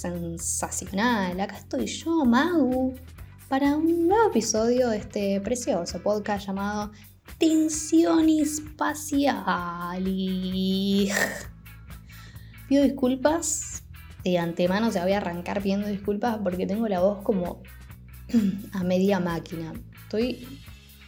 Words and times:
sensacional. 0.00 1.40
Acá 1.40 1.56
estoy 1.56 1.86
yo, 1.86 2.24
Mau, 2.24 2.94
para 3.48 3.76
un 3.76 4.06
nuevo 4.06 4.30
episodio 4.30 4.90
de 4.90 4.98
este 4.98 5.40
precioso 5.40 6.00
podcast 6.00 6.46
llamado 6.46 6.92
Tensión 7.38 8.28
Espacial. 8.28 10.04
Pido 12.68 12.82
disculpas 12.84 13.82
de 14.22 14.38
antemano, 14.38 14.88
o 14.88 14.92
sea, 14.92 15.02
voy 15.02 15.14
a 15.14 15.16
arrancar 15.16 15.60
pidiendo 15.60 15.88
disculpas 15.88 16.38
porque 16.44 16.66
tengo 16.66 16.86
la 16.86 17.00
voz 17.00 17.22
como 17.24 17.62
a 18.72 18.84
media 18.84 19.18
máquina. 19.18 19.72
Estoy 20.04 20.46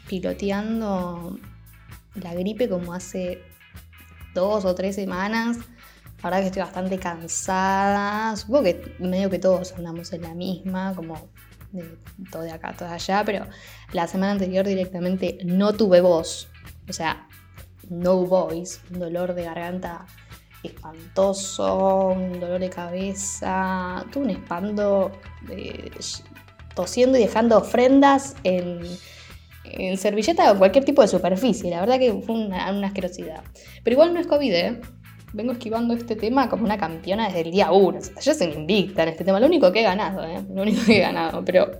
piloteando 0.09 1.39
la 2.17 2.35
gripe 2.35 2.69
como 2.69 2.93
hace 2.93 3.41
dos 4.35 4.65
o 4.65 4.75
tres 4.75 4.97
semanas. 4.97 5.59
La 6.23 6.29
verdad 6.29 6.41
que 6.41 6.47
estoy 6.47 6.63
bastante 6.63 6.99
cansada. 6.99 8.37
Supongo 8.37 8.65
que 8.65 8.95
medio 8.99 9.31
que 9.31 9.39
todos 9.39 9.73
andamos 9.73 10.13
en 10.13 10.23
la 10.23 10.35
misma, 10.35 10.93
como 10.95 11.31
todo 12.31 12.43
de 12.43 12.53
acá, 12.53 12.75
todo 12.77 12.89
de 12.89 12.95
allá, 12.95 13.23
pero 13.25 13.47
la 13.93 14.07
semana 14.07 14.33
anterior 14.33 14.67
directamente 14.67 15.39
no 15.45 15.73
tuve 15.73 16.01
voz. 16.01 16.49
O 16.89 16.93
sea, 16.93 17.27
no 17.89 18.27
voice, 18.27 18.81
un 18.91 18.99
dolor 18.99 19.35
de 19.35 19.45
garganta 19.45 20.07
espantoso, 20.63 22.09
un 22.09 22.39
dolor 22.39 22.61
de 22.61 22.69
cabeza, 22.69 24.05
tuve 24.13 24.25
un 24.25 24.31
espanto 24.31 25.11
tosiendo 26.75 27.17
y 27.17 27.23
dejando 27.23 27.57
ofrendas 27.57 28.37
en 28.45 28.83
servilleta 29.97 30.53
o 30.53 30.59
cualquier 30.59 30.85
tipo 30.85 31.03
de 31.03 31.09
superficie. 31.09 31.71
La 31.71 31.81
verdad 31.81 31.99
que 31.99 32.13
fue 32.13 32.35
una, 32.35 32.69
asquerosidad. 32.87 33.43
Pero 33.83 33.95
igual 33.95 34.15
no 34.15 34.21
es 34.21 34.27
COVID, 34.27 34.53
¿eh? 34.53 34.81
Vengo 35.33 35.53
esquivando 35.53 35.95
este 35.95 36.17
tema 36.17 36.49
como 36.49 36.65
una 36.65 36.79
campeona 36.79 37.27
desde 37.27 37.43
el 37.43 37.51
día 37.53 37.71
1. 37.71 37.99
yo 38.21 38.35
soy 38.35 38.49
invicta 38.49 39.03
en 39.05 39.11
este 39.11 39.25
tema. 39.25 39.39
Lo 39.41 39.47
único 39.47 39.71
que 39.73 39.81
he 39.81 39.83
ganado, 39.83 40.25
¿eh? 40.25 40.45
Lo 40.53 40.63
único 40.63 40.85
que 40.85 40.99
he 40.99 41.01
ganado. 41.01 41.45
Pero 41.45 41.71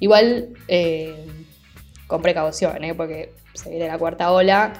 igual 0.00 0.50
eh, 0.68 1.26
con 2.06 2.22
precaución, 2.22 2.82
¿eh? 2.84 2.94
Porque 2.94 3.34
se 3.54 3.70
viene 3.70 3.88
la 3.88 3.98
cuarta 3.98 4.30
ola. 4.30 4.72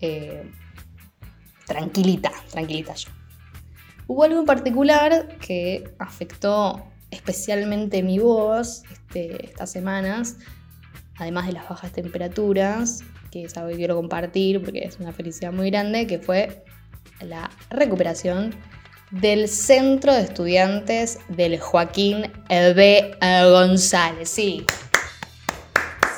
Eh, 0.00 0.50
tranquilita, 1.66 2.30
tranquilita 2.50 2.94
yo. 2.94 3.10
Hubo 4.06 4.24
algo 4.24 4.40
en 4.40 4.46
particular 4.46 5.38
que 5.38 5.84
afectó 5.98 6.84
especialmente 7.10 8.02
mi 8.02 8.18
voz 8.18 8.82
este, 8.90 9.46
estas 9.46 9.70
semanas 9.70 10.36
además 11.20 11.46
de 11.46 11.52
las 11.52 11.68
bajas 11.68 11.92
temperaturas, 11.92 13.04
que 13.30 13.44
es 13.44 13.56
algo 13.56 13.70
que 13.70 13.76
quiero 13.76 13.94
compartir 13.94 14.62
porque 14.62 14.80
es 14.80 14.98
una 14.98 15.12
felicidad 15.12 15.52
muy 15.52 15.70
grande, 15.70 16.06
que 16.06 16.18
fue 16.18 16.64
la 17.20 17.50
recuperación 17.70 18.54
del 19.10 19.48
Centro 19.48 20.14
de 20.14 20.22
Estudiantes 20.22 21.18
del 21.28 21.58
Joaquín 21.58 22.30
B. 22.48 23.16
González. 23.50 24.28
Sí. 24.28 24.64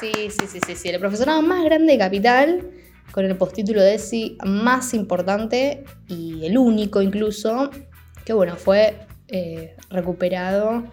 Sí, 0.01 0.13
sí, 0.31 0.47
sí, 0.49 0.59
sí, 0.67 0.75
sí. 0.75 0.89
El 0.89 0.99
profesorado 0.99 1.43
más 1.43 1.65
grande 1.65 1.93
de 1.93 1.99
Capital, 1.99 2.71
con 3.13 3.25
el 3.25 3.37
postítulo 3.37 3.81
de 3.81 3.95
ESI 3.95 4.37
más 4.45 4.95
importante 4.95 5.85
y 6.09 6.45
el 6.45 6.59
único 6.59 7.01
incluso, 7.01 7.71
que 8.25 8.33
bueno, 8.33 8.57
fue 8.57 9.07
eh, 9.29 9.77
recuperado 9.91 10.85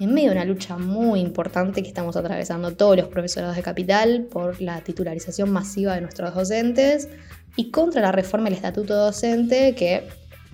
en 0.00 0.14
medio 0.14 0.30
de 0.30 0.36
una 0.36 0.44
lucha 0.44 0.78
muy 0.78 1.20
importante 1.20 1.82
que 1.82 1.88
estamos 1.88 2.16
atravesando 2.16 2.74
todos 2.74 2.96
los 2.96 3.08
profesorados 3.08 3.56
de 3.56 3.62
Capital 3.62 4.28
por 4.30 4.60
la 4.62 4.80
titularización 4.80 5.50
masiva 5.50 5.94
de 5.94 6.00
nuestros 6.00 6.34
docentes 6.34 7.08
y 7.58 7.72
contra 7.72 8.00
la 8.00 8.12
reforma 8.12 8.44
del 8.44 8.54
estatuto 8.54 8.94
docente 8.94 9.74
que 9.74 10.06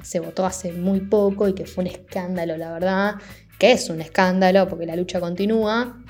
se 0.03 0.21
votó 0.21 0.47
hace 0.47 0.73
muy 0.73 1.01
poco 1.01 1.47
y 1.47 1.53
que 1.53 1.67
fue 1.67 1.85
un 1.85 1.91
escándalo, 1.91 2.57
la 2.57 2.73
verdad, 2.73 3.17
que 3.59 3.73
es 3.73 3.91
un 3.91 4.01
escándalo 4.01 4.67
porque 4.69 4.87
la 4.87 4.97
lucha 4.97 5.21
continúa. 5.21 6.03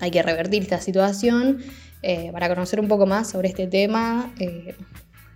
Hay 0.00 0.10
que 0.10 0.24
revertir 0.24 0.62
esta 0.62 0.80
situación. 0.80 1.62
Eh, 2.02 2.30
para 2.32 2.48
conocer 2.48 2.80
un 2.80 2.88
poco 2.88 3.06
más 3.06 3.30
sobre 3.30 3.46
este 3.46 3.68
tema, 3.68 4.34
eh, 4.40 4.74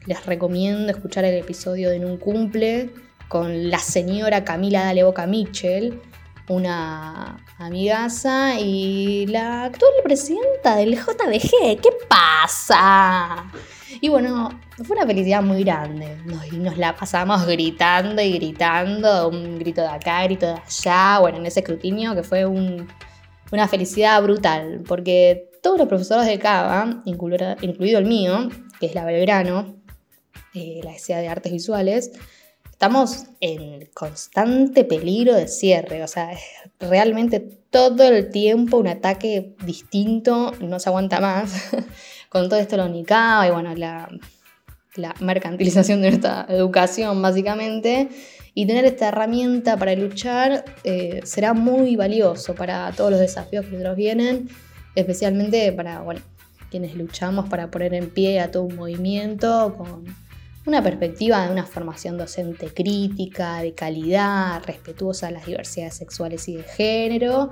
les 0.05 0.27
recomiendo 0.27 0.91
escuchar 0.91 1.25
el 1.25 1.39
episodio 1.39 1.91
de 1.91 1.97
En 1.97 2.05
un 2.05 2.17
cumple 2.17 2.91
con 3.29 3.71
la 3.71 3.79
señora 3.79 4.43
Camila 4.43 4.83
Daleboca 4.83 5.29
Mitchell, 5.29 6.01
una 6.49 7.47
amigaza 7.59 8.59
y 8.59 9.27
la 9.29 9.67
actual 9.67 9.93
presidenta 10.03 10.75
del 10.75 10.97
JBG. 10.97 11.81
¿Qué 11.81 11.91
pasa? 12.09 13.49
Y 14.01 14.09
bueno, 14.09 14.51
fue 14.85 14.97
una 14.97 15.07
felicidad 15.07 15.43
muy 15.43 15.65
grande. 15.65 16.17
Nos, 16.27 16.77
la 16.79 16.95
pasamos 16.95 17.47
gritando 17.47 18.23
y 18.23 18.33
gritando, 18.33 19.29
un 19.29 19.59
grito 19.59 19.81
de 19.81 19.89
acá, 19.89 20.25
grito 20.25 20.47
de 20.47 20.55
allá, 20.55 21.19
bueno, 21.21 21.39
en 21.39 21.47
ese 21.47 21.61
escrutinio 21.61 22.15
que 22.15 22.23
fue 22.23 22.47
una 22.47 23.69
felicidad 23.69 24.23
brutal, 24.23 24.83
porque 24.87 25.51
todos 25.63 25.79
los 25.79 25.89
profesores 25.89 26.27
de 26.27 26.39
Cava, 26.39 27.03
incluido 27.05 27.99
el 27.99 28.07
mío, 28.07 28.49
que 28.79 28.87
es 28.87 28.95
la 28.95 29.05
Belgrano, 29.05 29.77
eh, 30.55 30.81
la 30.83 30.99
SEA 30.99 31.19
de 31.19 31.29
Artes 31.29 31.53
Visuales, 31.53 32.13
estamos 32.71 33.25
en 33.41 33.87
constante 33.93 34.85
peligro 34.85 35.35
de 35.35 35.49
cierre, 35.49 36.03
o 36.03 36.09
sea, 36.09 36.31
realmente 36.79 37.41
todo 37.71 38.05
el 38.05 38.31
tiempo 38.31 38.77
un 38.77 38.87
ataque 38.87 39.57
distinto, 39.65 40.53
no 40.61 40.79
se 40.79 40.89
aguanta 40.89 41.21
más, 41.21 41.53
con 42.29 42.49
todo 42.49 42.59
esto 42.59 42.77
lo 42.77 42.87
UNICAB 42.87 43.49
y 43.49 43.51
bueno, 43.51 43.75
la, 43.75 44.09
mercantilización 45.21 46.03
de 46.03 46.09
nuestra 46.09 46.47
educación 46.49 47.23
básicamente, 47.23 48.09
y 48.55 48.67
tener 48.67 48.85
esta 48.85 49.09
herramienta 49.09 49.77
para 49.77 49.95
luchar 49.95 50.65
eh, 50.83 51.21
será 51.23 51.55
muy 51.55 51.95
valioso 51.95 52.57
para 52.57 52.91
todos 52.91 53.13
los 53.13 53.21
desafíos 53.21 53.67
que 53.67 53.77
nos 53.77 53.95
vienen, 53.95 54.49
especialmente 54.97 55.71
para, 55.73 56.01
bueno, 56.01 56.21
quienes 56.71 56.95
luchamos 56.97 57.49
para 57.49 57.71
poner 57.71 57.95
en 57.95 58.11
pie 58.11 58.41
a 58.41 58.51
todo 58.51 58.65
un 58.65 58.75
movimiento 58.75 59.75
con 59.79 60.05
una 60.67 60.83
perspectiva 60.83 61.47
de 61.47 61.53
una 61.53 61.65
formación 61.65 62.19
docente 62.19 62.69
crítica, 62.75 63.63
de 63.63 63.73
calidad, 63.73 64.63
respetuosa 64.67 65.29
de 65.29 65.33
las 65.33 65.47
diversidades 65.47 65.95
sexuales 65.95 66.47
y 66.49 66.57
de 66.57 66.63
género, 66.63 67.51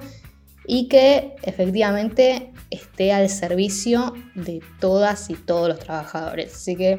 y 0.67 0.89
que 0.89 1.35
efectivamente 1.43 2.53
esté 2.71 3.13
al 3.13 3.29
servicio 3.29 4.15
de 4.35 4.61
todas 4.81 5.31
y 5.31 5.35
todos 5.35 5.69
los 5.69 5.79
trabajadores. 5.79 6.55
Así 6.55 6.77
que 6.77 6.99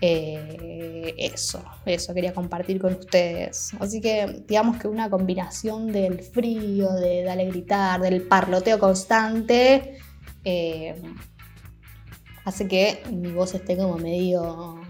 eh, 0.00 1.14
eso, 1.18 1.64
eso 1.84 2.14
quería 2.14 2.32
compartir 2.32 2.80
con 2.80 2.94
ustedes. 2.94 3.72
Así 3.80 4.00
que 4.00 4.42
digamos 4.46 4.78
que 4.78 4.88
una 4.88 5.10
combinación 5.10 5.92
del 5.92 6.20
frío, 6.20 6.92
de 6.92 7.24
darle 7.24 7.46
gritar, 7.46 8.00
del 8.00 8.22
parloteo 8.22 8.78
constante, 8.78 9.98
eh, 10.44 10.94
hace 12.44 12.68
que 12.68 13.02
mi 13.10 13.32
voz 13.32 13.54
esté 13.54 13.76
como 13.76 13.98
medio 13.98 14.80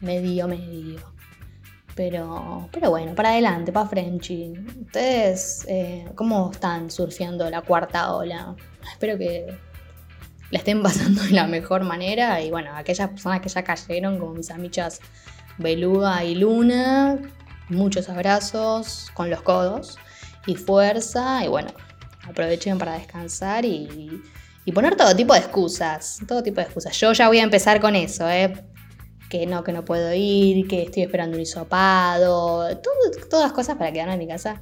medio, 0.00 0.48
medio. 0.48 1.09
Pero, 1.94 2.68
pero 2.72 2.90
bueno, 2.90 3.14
para 3.14 3.30
adelante, 3.30 3.72
para 3.72 3.88
Frenchy. 3.88 4.52
¿Ustedes 4.86 5.64
eh, 5.68 6.06
cómo 6.14 6.50
están 6.52 6.90
surfeando 6.90 7.48
la 7.50 7.62
cuarta 7.62 8.14
ola? 8.14 8.54
Espero 8.92 9.18
que 9.18 9.46
la 10.50 10.58
estén 10.58 10.82
pasando 10.84 11.22
de 11.22 11.30
la 11.30 11.46
mejor 11.46 11.84
manera. 11.84 12.40
Y 12.40 12.50
bueno, 12.50 12.70
aquellas 12.74 13.08
personas 13.10 13.40
que 13.40 13.48
ya 13.48 13.62
cayeron, 13.62 14.18
como 14.18 14.34
mis 14.34 14.50
amichas 14.50 15.00
Beluga 15.58 16.24
y 16.24 16.36
Luna, 16.36 17.18
muchos 17.68 18.08
abrazos 18.08 19.10
con 19.14 19.28
los 19.30 19.42
codos 19.42 19.98
y 20.46 20.54
fuerza. 20.54 21.44
Y 21.44 21.48
bueno, 21.48 21.70
aprovechen 22.26 22.78
para 22.78 22.94
descansar 22.94 23.64
y, 23.64 24.22
y 24.64 24.72
poner 24.72 24.96
todo 24.96 25.14
tipo 25.14 25.34
de 25.34 25.40
excusas. 25.40 26.20
Todo 26.26 26.42
tipo 26.42 26.56
de 26.56 26.62
excusas. 26.62 26.98
Yo 26.98 27.12
ya 27.12 27.28
voy 27.28 27.40
a 27.40 27.42
empezar 27.42 27.80
con 27.80 27.96
eso, 27.96 28.28
¿eh? 28.30 28.69
Que 29.30 29.46
no, 29.46 29.64
que 29.64 29.72
no 29.72 29.84
puedo 29.84 30.12
ir, 30.12 30.68
que 30.68 30.82
estoy 30.82 31.04
esperando 31.04 31.36
un 31.36 31.42
hisopado, 31.42 32.68
todas 33.30 33.52
cosas 33.52 33.76
para 33.78 33.92
quedarme 33.92 34.14
en 34.14 34.18
mi 34.18 34.28
casa 34.28 34.60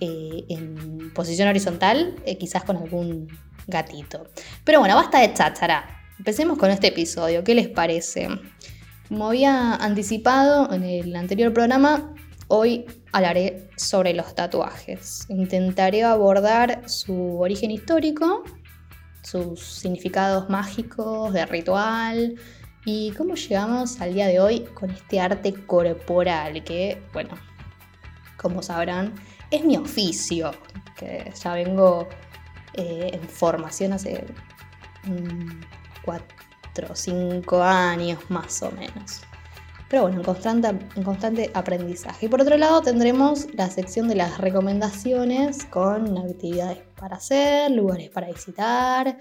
eh, 0.00 0.44
en 0.48 1.12
posición 1.12 1.48
horizontal, 1.48 2.14
eh, 2.24 2.38
quizás 2.38 2.64
con 2.64 2.76
algún 2.76 3.28
gatito. 3.66 4.28
Pero 4.64 4.78
bueno, 4.78 4.94
basta 4.94 5.18
de 5.18 5.34
cháchara. 5.34 5.84
Empecemos 6.18 6.56
con 6.58 6.70
este 6.70 6.86
episodio, 6.88 7.42
¿qué 7.42 7.54
les 7.54 7.68
parece? 7.68 8.28
Como 9.08 9.28
había 9.28 9.74
anticipado 9.74 10.72
en 10.72 10.84
el 10.84 11.16
anterior 11.16 11.52
programa, 11.52 12.14
hoy 12.46 12.86
hablaré 13.12 13.68
sobre 13.76 14.14
los 14.14 14.34
tatuajes. 14.34 15.26
Intentaré 15.28 16.04
abordar 16.04 16.88
su 16.88 17.40
origen 17.40 17.72
histórico, 17.72 18.44
sus 19.22 19.60
significados 19.60 20.48
mágicos 20.48 21.32
de 21.32 21.46
ritual, 21.46 22.36
¿Y 22.86 23.12
cómo 23.12 23.34
llegamos 23.34 24.00
al 24.00 24.12
día 24.12 24.26
de 24.26 24.40
hoy 24.40 24.60
con 24.74 24.90
este 24.90 25.18
arte 25.18 25.54
corporal? 25.54 26.62
Que, 26.64 27.02
bueno, 27.14 27.30
como 28.36 28.62
sabrán, 28.62 29.14
es 29.50 29.64
mi 29.64 29.78
oficio, 29.78 30.50
que 30.96 31.32
ya 31.42 31.54
vengo 31.54 32.08
eh, 32.74 33.10
en 33.14 33.26
formación 33.26 33.94
hace 33.94 34.26
4 36.04 36.94
5 36.94 37.62
años 37.62 38.18
más 38.28 38.62
o 38.62 38.70
menos. 38.72 39.22
Pero 39.88 40.02
bueno, 40.02 40.18
en 40.18 40.24
constante, 40.24 40.68
en 40.68 41.02
constante 41.04 41.50
aprendizaje. 41.54 42.26
Y 42.26 42.28
por 42.28 42.42
otro 42.42 42.58
lado 42.58 42.82
tendremos 42.82 43.46
la 43.54 43.70
sección 43.70 44.08
de 44.08 44.16
las 44.16 44.38
recomendaciones 44.38 45.64
con 45.66 46.18
actividades 46.18 46.80
para 46.98 47.16
hacer, 47.16 47.70
lugares 47.70 48.10
para 48.10 48.26
visitar, 48.26 49.16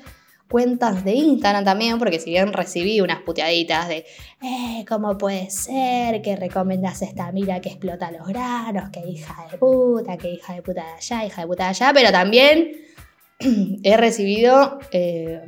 cuentas 0.54 1.04
de 1.04 1.14
Instagram 1.14 1.66
también, 1.66 1.98
porque 1.98 2.20
si 2.20 2.30
bien 2.30 2.54
recibí 2.54 3.02
unas 3.02 3.22
puteaditas 3.22 3.88
de, 3.88 4.06
eh, 4.40 4.86
¿cómo 4.88 5.18
puede 5.18 5.50
ser 5.50 6.22
que 6.22 6.36
recomendas 6.36 7.02
esta 7.02 7.32
mira 7.32 7.60
que 7.60 7.70
explota 7.70 8.12
los 8.12 8.28
granos? 8.28 8.92
Que 8.92 9.00
hija 9.00 9.48
de 9.52 9.58
puta, 9.58 10.16
que 10.16 10.30
hija 10.30 10.54
de 10.54 10.62
puta 10.62 10.86
de 10.86 10.92
allá, 10.92 11.26
hija 11.26 11.42
de 11.42 11.48
puta 11.48 11.64
de 11.64 11.70
allá, 11.70 11.92
pero 11.92 12.12
también 12.12 12.72
he 13.84 13.98
recibido 13.98 14.78
eh, 14.92 15.42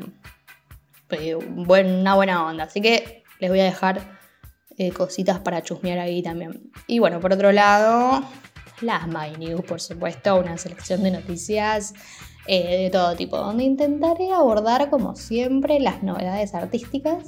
eh, 1.12 1.36
una 1.36 2.16
buena 2.16 2.48
onda, 2.48 2.64
así 2.64 2.82
que 2.82 3.22
les 3.40 3.52
voy 3.52 3.60
a 3.60 3.66
dejar 3.66 4.18
cositas 4.98 5.38
para 5.40 5.62
chusmear 5.62 6.00
ahí 6.00 6.24
también. 6.24 6.72
Y 6.88 6.98
bueno, 6.98 7.20
por 7.20 7.32
otro 7.32 7.52
lado, 7.52 8.28
las 8.82 9.08
My 9.08 9.38
News, 9.38 9.62
por 9.66 9.80
supuesto, 9.80 10.36
una 10.36 10.58
selección 10.58 11.04
de 11.04 11.12
noticias 11.12 11.94
eh, 12.48 12.84
de 12.84 12.90
todo 12.90 13.16
tipo, 13.16 13.38
donde 13.38 13.64
intentaré 13.64 14.32
abordar 14.32 14.90
como 14.90 15.16
siempre 15.16 15.80
las 15.80 16.04
novedades 16.04 16.54
artísticas 16.54 17.24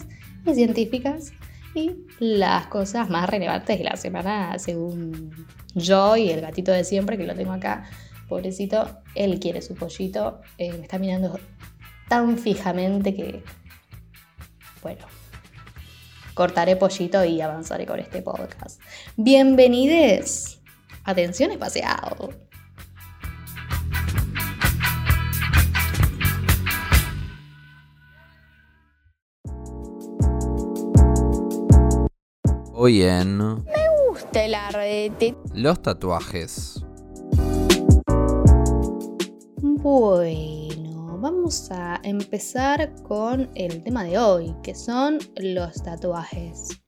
y 0.45 0.53
científicas 0.53 1.33
y 1.73 1.91
las 2.19 2.67
cosas 2.67 3.09
más 3.09 3.29
relevantes 3.29 3.77
de 3.77 3.83
la 3.83 3.97
semana 3.97 4.57
según 4.59 5.47
yo 5.73 6.17
y 6.17 6.29
el 6.29 6.41
gatito 6.41 6.71
de 6.71 6.83
siempre 6.83 7.17
que 7.17 7.25
lo 7.25 7.35
tengo 7.35 7.51
acá. 7.51 7.85
Pobrecito, 8.27 9.01
él 9.15 9.39
quiere 9.39 9.61
su 9.61 9.73
pollito, 9.73 10.41
eh, 10.57 10.73
me 10.73 10.81
está 10.81 10.99
mirando 10.99 11.39
tan 12.09 12.37
fijamente 12.37 13.15
que, 13.15 13.43
bueno, 14.81 15.05
cortaré 16.33 16.75
pollito 16.75 17.23
y 17.23 17.41
avanzaré 17.41 17.85
con 17.85 17.99
este 17.99 18.21
podcast. 18.21 18.81
Bienvenides. 19.15 20.59
Atención 21.03 21.51
espacial. 21.51 22.46
Hoy 32.79 33.01
en... 33.01 33.39
Me 33.39 34.07
gusta 34.07 34.45
el 34.45 34.53
arte. 34.53 35.35
Los 35.55 35.81
tatuajes. 35.81 36.85
Bueno, 39.63 41.17
vamos 41.19 41.71
a 41.71 41.99
empezar 42.03 42.93
con 43.01 43.49
el 43.55 43.81
tema 43.81 44.03
de 44.03 44.19
hoy, 44.19 44.53
que 44.61 44.75
son 44.75 45.17
los 45.37 45.81
tatuajes. 45.81 46.79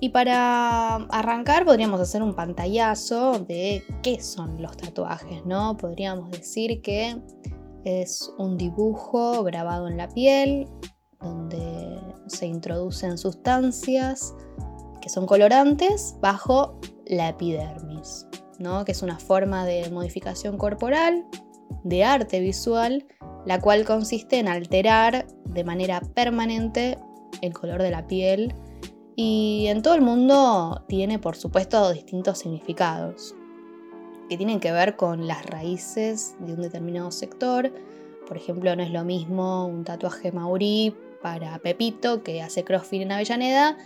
Y 0.00 0.08
para 0.08 0.96
arrancar 0.96 1.64
podríamos 1.64 2.00
hacer 2.00 2.20
un 2.20 2.34
pantallazo 2.34 3.38
de 3.38 3.84
qué 4.02 4.20
son 4.20 4.60
los 4.60 4.76
tatuajes, 4.76 5.46
¿no? 5.46 5.76
Podríamos 5.76 6.32
decir 6.32 6.82
que 6.82 7.16
es 7.84 8.34
un 8.38 8.58
dibujo 8.58 9.44
grabado 9.44 9.86
en 9.86 9.96
la 9.96 10.08
piel 10.08 10.66
donde 11.20 12.00
se 12.26 12.46
introducen 12.46 13.18
sustancias 13.18 14.34
que 15.00 15.08
son 15.08 15.26
colorantes 15.26 16.16
bajo 16.20 16.78
la 17.06 17.30
epidermis, 17.30 18.26
¿no? 18.58 18.84
que 18.84 18.92
es 18.92 19.02
una 19.02 19.18
forma 19.18 19.64
de 19.64 19.90
modificación 19.90 20.58
corporal, 20.58 21.26
de 21.84 22.04
arte 22.04 22.40
visual, 22.40 23.06
la 23.46 23.60
cual 23.60 23.84
consiste 23.84 24.38
en 24.38 24.48
alterar 24.48 25.26
de 25.46 25.64
manera 25.64 26.00
permanente 26.00 26.98
el 27.42 27.52
color 27.52 27.82
de 27.82 27.90
la 27.90 28.06
piel 28.06 28.54
y 29.16 29.66
en 29.68 29.82
todo 29.82 29.94
el 29.94 30.02
mundo 30.02 30.84
tiene 30.88 31.18
por 31.18 31.36
supuesto 31.36 31.92
distintos 31.92 32.38
significados 32.38 33.34
que 34.28 34.36
tienen 34.36 34.60
que 34.60 34.70
ver 34.70 34.96
con 34.96 35.26
las 35.26 35.44
raíces 35.46 36.36
de 36.38 36.54
un 36.54 36.62
determinado 36.62 37.10
sector. 37.10 37.72
Por 38.28 38.36
ejemplo, 38.36 38.74
no 38.76 38.82
es 38.82 38.90
lo 38.92 39.04
mismo 39.04 39.66
un 39.66 39.82
tatuaje 39.82 40.30
maurí 40.30 40.94
para 41.20 41.58
Pepito 41.58 42.22
que 42.22 42.40
hace 42.40 42.62
crossfit 42.62 43.02
en 43.02 43.12
Avellaneda 43.12 43.76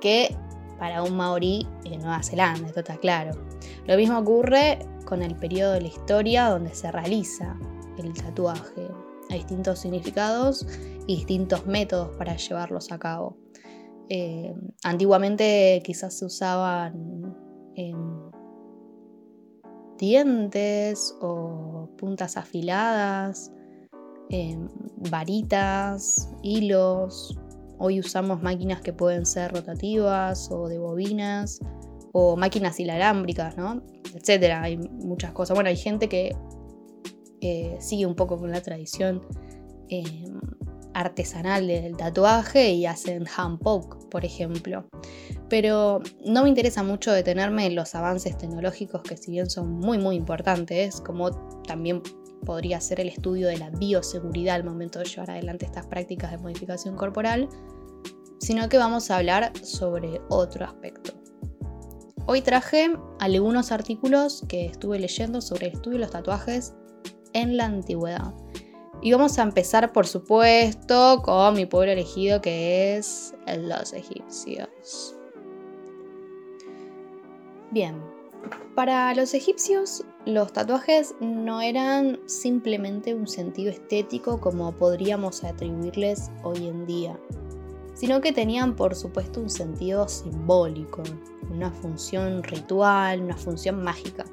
que 0.00 0.36
para 0.82 1.00
un 1.04 1.16
maorí 1.16 1.64
en 1.84 2.00
Nueva 2.00 2.24
Zelanda, 2.24 2.66
esto 2.66 2.80
está 2.80 2.96
claro. 2.96 3.40
Lo 3.86 3.96
mismo 3.96 4.18
ocurre 4.18 4.80
con 5.04 5.22
el 5.22 5.36
periodo 5.36 5.74
de 5.74 5.82
la 5.82 5.86
historia 5.86 6.48
donde 6.48 6.74
se 6.74 6.90
realiza 6.90 7.56
el 7.98 8.12
tatuaje. 8.12 8.88
Hay 9.30 9.38
distintos 9.38 9.78
significados 9.78 10.66
y 11.06 11.18
distintos 11.18 11.66
métodos 11.66 12.16
para 12.16 12.34
llevarlos 12.34 12.90
a 12.90 12.98
cabo. 12.98 13.36
Eh, 14.08 14.52
antiguamente 14.82 15.80
quizás 15.84 16.18
se 16.18 16.24
usaban 16.24 17.32
dientes 19.98 21.16
o 21.20 21.90
puntas 21.96 22.36
afiladas, 22.36 23.52
varitas, 25.12 26.28
hilos, 26.42 27.38
Hoy 27.84 27.98
usamos 27.98 28.40
máquinas 28.40 28.80
que 28.80 28.92
pueden 28.92 29.26
ser 29.26 29.50
rotativas 29.50 30.48
o 30.52 30.68
de 30.68 30.78
bobinas 30.78 31.58
o 32.12 32.36
máquinas 32.36 32.78
inalámbricas, 32.78 33.56
¿no? 33.56 33.82
Etcétera. 34.14 34.62
Hay 34.62 34.76
muchas 34.76 35.32
cosas. 35.32 35.56
Bueno, 35.56 35.68
hay 35.68 35.76
gente 35.76 36.08
que 36.08 36.36
sigue 37.80 38.06
un 38.06 38.14
poco 38.14 38.38
con 38.38 38.52
la 38.52 38.60
tradición 38.60 39.26
em, 39.88 40.40
artesanal 40.94 41.66
del 41.66 41.96
tatuaje 41.96 42.70
y 42.70 42.86
hacen 42.86 43.24
hand 43.36 43.58
poke, 43.58 43.96
por 44.12 44.24
ejemplo. 44.24 44.86
Pero 45.48 46.02
no 46.24 46.44
me 46.44 46.50
interesa 46.50 46.84
mucho 46.84 47.10
detenerme 47.10 47.66
en 47.66 47.74
los 47.74 47.96
avances 47.96 48.38
tecnológicos 48.38 49.02
que 49.02 49.16
si 49.16 49.32
bien 49.32 49.50
son 49.50 49.72
muy 49.72 49.98
muy 49.98 50.14
importantes, 50.14 51.00
como 51.00 51.32
también 51.66 52.00
podría 52.44 52.80
ser 52.80 53.00
el 53.00 53.08
estudio 53.08 53.48
de 53.48 53.58
la 53.58 53.70
bioseguridad 53.70 54.56
al 54.56 54.64
momento 54.64 54.98
de 54.98 55.06
llevar 55.06 55.30
adelante 55.30 55.66
estas 55.66 55.86
prácticas 55.86 56.30
de 56.30 56.38
modificación 56.38 56.96
corporal, 56.96 57.48
sino 58.38 58.68
que 58.68 58.78
vamos 58.78 59.10
a 59.10 59.18
hablar 59.18 59.52
sobre 59.62 60.20
otro 60.28 60.64
aspecto. 60.64 61.12
Hoy 62.26 62.40
traje 62.40 62.92
algunos 63.18 63.72
artículos 63.72 64.44
que 64.48 64.66
estuve 64.66 64.98
leyendo 64.98 65.40
sobre 65.40 65.68
el 65.68 65.72
estudio 65.74 65.98
de 65.98 66.04
los 66.04 66.12
tatuajes 66.12 66.74
en 67.32 67.56
la 67.56 67.64
antigüedad. 67.64 68.32
Y 69.00 69.10
vamos 69.12 69.38
a 69.38 69.42
empezar, 69.42 69.92
por 69.92 70.06
supuesto, 70.06 71.22
con 71.24 71.54
mi 71.54 71.66
pueblo 71.66 71.90
elegido 71.90 72.40
que 72.40 72.96
es 72.96 73.34
los 73.58 73.92
egipcios. 73.92 75.16
Bien, 77.72 78.00
para 78.76 79.14
los 79.14 79.34
egipcios 79.34 80.04
los 80.26 80.52
tatuajes 80.52 81.14
no 81.20 81.60
eran 81.60 82.20
simplemente 82.26 83.14
un 83.14 83.26
sentido 83.26 83.70
estético 83.70 84.40
como 84.40 84.72
podríamos 84.72 85.42
atribuirles 85.42 86.30
hoy 86.44 86.68
en 86.68 86.86
día, 86.86 87.18
sino 87.94 88.20
que 88.20 88.32
tenían 88.32 88.76
por 88.76 88.94
supuesto 88.94 89.40
un 89.40 89.50
sentido 89.50 90.06
simbólico, 90.08 91.02
una 91.50 91.72
función 91.72 92.42
ritual, 92.42 93.22
una 93.22 93.36
función 93.36 93.82
mágica. 93.82 94.24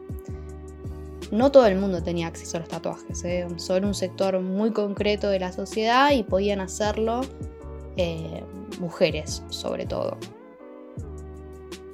No 1.31 1.51
todo 1.51 1.65
el 1.67 1.77
mundo 1.77 2.01
tenía 2.01 2.27
acceso 2.27 2.57
a 2.57 2.59
los 2.61 2.69
tatuajes, 2.69 3.23
¿eh? 3.23 3.47
solo 3.57 3.87
un 3.87 3.93
sector 3.93 4.39
muy 4.39 4.71
concreto 4.71 5.29
de 5.29 5.39
la 5.39 5.51
sociedad 5.51 6.11
y 6.11 6.23
podían 6.23 6.59
hacerlo 6.59 7.21
eh, 7.97 8.43
mujeres 8.79 9.43
sobre 9.49 9.85
todo. 9.85 10.17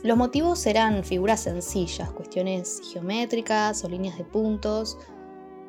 Los 0.06 0.18
motivos 0.18 0.64
eran 0.68 1.04
figuras 1.04 1.40
sencillas, 1.40 2.12
cuestiones 2.12 2.80
geométricas 2.94 3.84
o 3.84 3.90
líneas 3.90 4.16
de 4.20 4.24
puntos, 4.24 5.00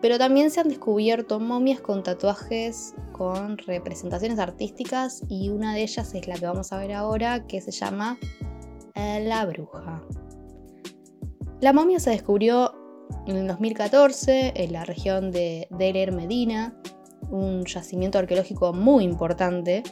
pero 0.02 0.18
también 0.18 0.50
se 0.50 0.60
han 0.60 0.68
descubierto 0.68 1.40
momias 1.40 1.80
con 1.80 2.02
tatuajes 2.02 2.94
con 3.12 3.56
representaciones 3.56 4.38
artísticas 4.38 5.22
y 5.30 5.48
una 5.48 5.72
de 5.72 5.84
ellas 5.84 6.12
es 6.12 6.28
la 6.28 6.34
que 6.34 6.44
vamos 6.44 6.70
a 6.70 6.76
ver 6.76 6.92
ahora 6.92 7.46
que 7.46 7.62
se 7.62 7.70
llama 7.70 8.18
eh, 8.94 9.24
La 9.26 9.46
Bruja. 9.46 10.02
La 11.62 11.72
momia 11.72 11.98
se 11.98 12.10
descubrió 12.10 12.74
en 13.26 13.36
el 13.36 13.46
2014 13.46 14.52
en 14.54 14.72
la 14.74 14.84
región 14.84 15.30
de 15.30 15.66
Deir 15.70 16.12
Medina, 16.12 16.78
un 17.30 17.64
yacimiento 17.64 18.18
arqueológico 18.18 18.74
muy 18.74 19.04
importante 19.04 19.82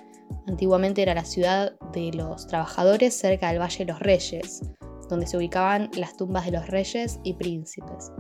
Antiguamente 0.47 1.03
era 1.03 1.15
la 1.15 1.25
ciudad 1.25 1.79
de 1.93 2.13
los 2.13 2.47
trabajadores 2.47 3.15
cerca 3.15 3.49
del 3.49 3.61
Valle 3.61 3.85
de 3.85 3.93
los 3.93 4.01
Reyes, 4.01 4.61
donde 5.09 5.27
se 5.27 5.37
ubicaban 5.37 5.91
las 5.97 6.17
tumbas 6.17 6.45
de 6.45 6.53
los 6.53 6.67
reyes 6.69 7.21
y 7.25 7.35
príncipes. 7.35 8.13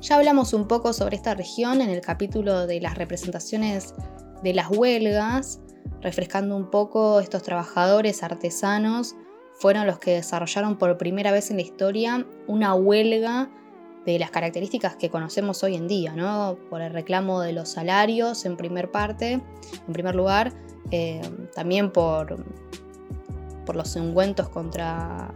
Ya 0.00 0.16
hablamos 0.16 0.52
un 0.52 0.68
poco 0.68 0.92
sobre 0.92 1.16
esta 1.16 1.34
región 1.34 1.80
en 1.80 1.90
el 1.90 2.00
capítulo 2.00 2.66
de 2.66 2.80
las 2.80 2.96
representaciones 2.96 3.94
de 4.42 4.52
las 4.52 4.70
huelgas, 4.70 5.60
refrescando 6.00 6.56
un 6.56 6.70
poco 6.70 7.20
estos 7.20 7.42
trabajadores 7.42 8.22
artesanos 8.22 9.14
fueron 9.54 9.86
los 9.86 9.98
que 9.98 10.14
desarrollaron 10.14 10.76
por 10.76 10.98
primera 10.98 11.32
vez 11.32 11.50
en 11.50 11.56
la 11.56 11.62
historia 11.62 12.26
una 12.46 12.74
huelga 12.74 13.50
de 14.04 14.18
las 14.18 14.30
características 14.30 14.96
que 14.96 15.10
conocemos 15.10 15.62
hoy 15.62 15.76
en 15.76 15.88
día, 15.88 16.14
¿no? 16.14 16.58
Por 16.68 16.82
el 16.82 16.92
reclamo 16.92 17.40
de 17.40 17.52
los 17.52 17.70
salarios 17.70 18.44
en 18.44 18.56
primer 18.56 18.90
parte, 18.90 19.32
en 19.32 19.92
primer 19.92 20.14
lugar, 20.14 20.52
eh, 20.90 21.22
también 21.54 21.90
por, 21.90 22.44
por 23.64 23.76
los 23.76 23.96
ungüentos 23.96 24.48
contra, 24.48 25.32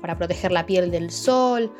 para 0.00 0.16
proteger 0.16 0.52
la 0.52 0.66
piel 0.66 0.90
del 0.90 1.10
sol, 1.10 1.72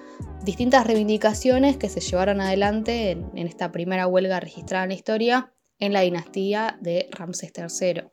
distintas 0.43 0.87
reivindicaciones 0.87 1.77
que 1.77 1.89
se 1.89 2.01
llevaron 2.01 2.41
adelante 2.41 3.13
en, 3.13 3.31
en 3.35 3.47
esta 3.47 3.71
primera 3.71 4.07
huelga 4.07 4.41
registrada 4.41 4.85
en 4.85 4.91
la 4.91 4.95
historia 4.95 5.53
en 5.79 5.93
la 5.93 6.01
dinastía 6.01 6.79
de 6.81 7.09
Ramsés 7.13 7.53
III. 7.55 8.05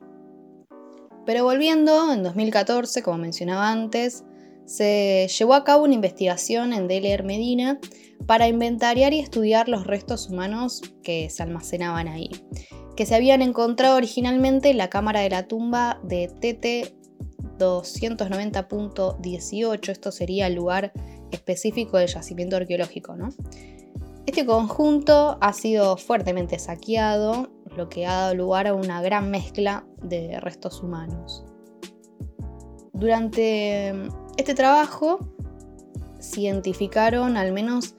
Pero 1.26 1.44
volviendo, 1.44 2.12
en 2.12 2.22
2014, 2.22 3.02
como 3.02 3.18
mencionaba 3.18 3.70
antes, 3.70 4.24
se 4.66 5.28
llevó 5.38 5.54
a 5.54 5.64
cabo 5.64 5.84
una 5.84 5.94
investigación 5.94 6.72
en 6.72 6.88
Deler 6.88 7.22
Medina 7.24 7.78
para 8.26 8.48
inventariar 8.48 9.12
y 9.12 9.20
estudiar 9.20 9.68
los 9.68 9.86
restos 9.86 10.30
humanos 10.30 10.80
que 11.02 11.28
se 11.30 11.42
almacenaban 11.42 12.08
ahí, 12.08 12.30
que 12.96 13.06
se 13.06 13.14
habían 13.14 13.42
encontrado 13.42 13.96
originalmente 13.96 14.70
en 14.70 14.78
la 14.78 14.88
cámara 14.88 15.20
de 15.20 15.30
la 15.30 15.46
tumba 15.46 16.00
de 16.02 16.28
TT 16.28 16.94
290.18, 17.58 19.88
esto 19.90 20.10
sería 20.10 20.46
el 20.46 20.54
lugar 20.54 20.92
específico 21.30 21.98
del 21.98 22.08
yacimiento 22.08 22.56
arqueológico. 22.56 23.14
¿no? 23.16 23.28
Este 24.26 24.46
conjunto 24.46 25.36
ha 25.40 25.52
sido 25.52 25.96
fuertemente 25.96 26.58
saqueado, 26.58 27.50
lo 27.76 27.88
que 27.88 28.06
ha 28.06 28.12
dado 28.12 28.34
lugar 28.34 28.66
a 28.66 28.74
una 28.74 29.00
gran 29.02 29.30
mezcla 29.30 29.86
de 30.02 30.40
restos 30.40 30.82
humanos. 30.82 31.44
Durante 32.92 33.92
este 34.36 34.54
trabajo 34.54 35.18
identificaron 36.36 37.36
al 37.36 37.52
menos 37.52 37.94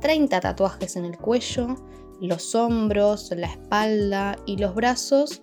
30 0.00 0.40
tatuajes 0.40 0.96
en 0.96 1.04
el 1.04 1.16
cuello, 1.16 1.76
los 2.20 2.54
hombros, 2.54 3.30
la 3.36 3.48
espalda 3.48 4.36
y 4.46 4.56
los 4.56 4.74
brazos 4.74 5.42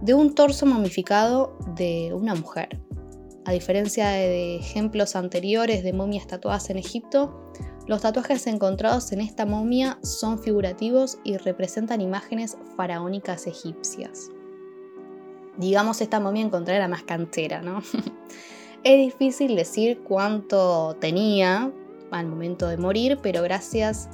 de 0.00 0.14
un 0.14 0.34
torso 0.34 0.66
momificado 0.66 1.58
de 1.76 2.12
una 2.14 2.34
mujer. 2.34 2.80
A 3.44 3.52
diferencia 3.52 4.08
de 4.08 4.56
ejemplos 4.56 5.14
anteriores 5.14 5.84
de 5.84 5.92
momias 5.92 6.26
tatuadas 6.26 6.68
en 6.70 6.78
Egipto, 6.78 7.52
los 7.86 8.02
tatuajes 8.02 8.46
encontrados 8.48 9.12
en 9.12 9.20
esta 9.20 9.46
momia 9.46 9.98
son 10.02 10.40
figurativos 10.40 11.18
y 11.22 11.36
representan 11.36 12.00
imágenes 12.00 12.58
faraónicas 12.76 13.46
egipcias. 13.46 14.30
Digamos, 15.56 16.00
esta 16.00 16.18
momia 16.18 16.44
encontrada 16.44 16.78
era 16.78 16.88
más 16.88 17.04
cantera, 17.04 17.62
¿no? 17.62 17.82
Es 18.84 18.98
difícil 18.98 19.56
decir 19.56 20.00
cuánto 20.04 20.96
tenía 21.00 21.72
al 22.10 22.26
momento 22.26 22.68
de 22.68 22.76
morir, 22.76 23.18
pero 23.22 23.42
gracias 23.42 24.08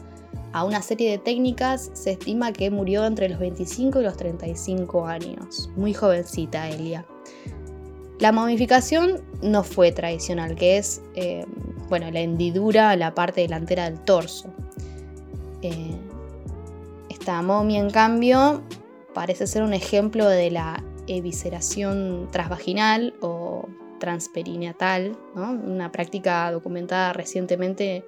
a 0.52 0.64
una 0.64 0.82
serie 0.82 1.10
de 1.10 1.18
técnicas 1.18 1.90
se 1.94 2.12
estima 2.12 2.52
que 2.52 2.70
murió 2.70 3.04
entre 3.06 3.28
los 3.28 3.38
25 3.38 4.00
y 4.00 4.04
los 4.04 4.16
35 4.16 5.06
años. 5.06 5.70
Muy 5.76 5.94
jovencita 5.94 6.68
Elia. 6.68 7.06
La 8.18 8.32
momificación 8.32 9.20
no 9.42 9.64
fue 9.64 9.90
tradicional, 9.90 10.54
que 10.54 10.78
es 10.78 11.02
eh, 11.14 11.44
bueno, 11.88 12.10
la 12.10 12.20
hendidura 12.20 12.90
a 12.90 12.96
la 12.96 13.14
parte 13.14 13.40
delantera 13.40 13.90
del 13.90 13.98
torso. 14.00 14.48
Eh, 15.60 15.96
esta 17.08 17.42
momia, 17.42 17.80
en 17.80 17.90
cambio, 17.90 18.62
parece 19.12 19.46
ser 19.46 19.62
un 19.62 19.74
ejemplo 19.74 20.28
de 20.28 20.50
la 20.50 20.82
evisceración 21.06 22.28
transvaginal 22.30 23.14
o 23.20 23.41
transperinatal, 24.02 25.16
una 25.36 25.92
práctica 25.92 26.50
documentada 26.50 27.12
recientemente 27.12 28.04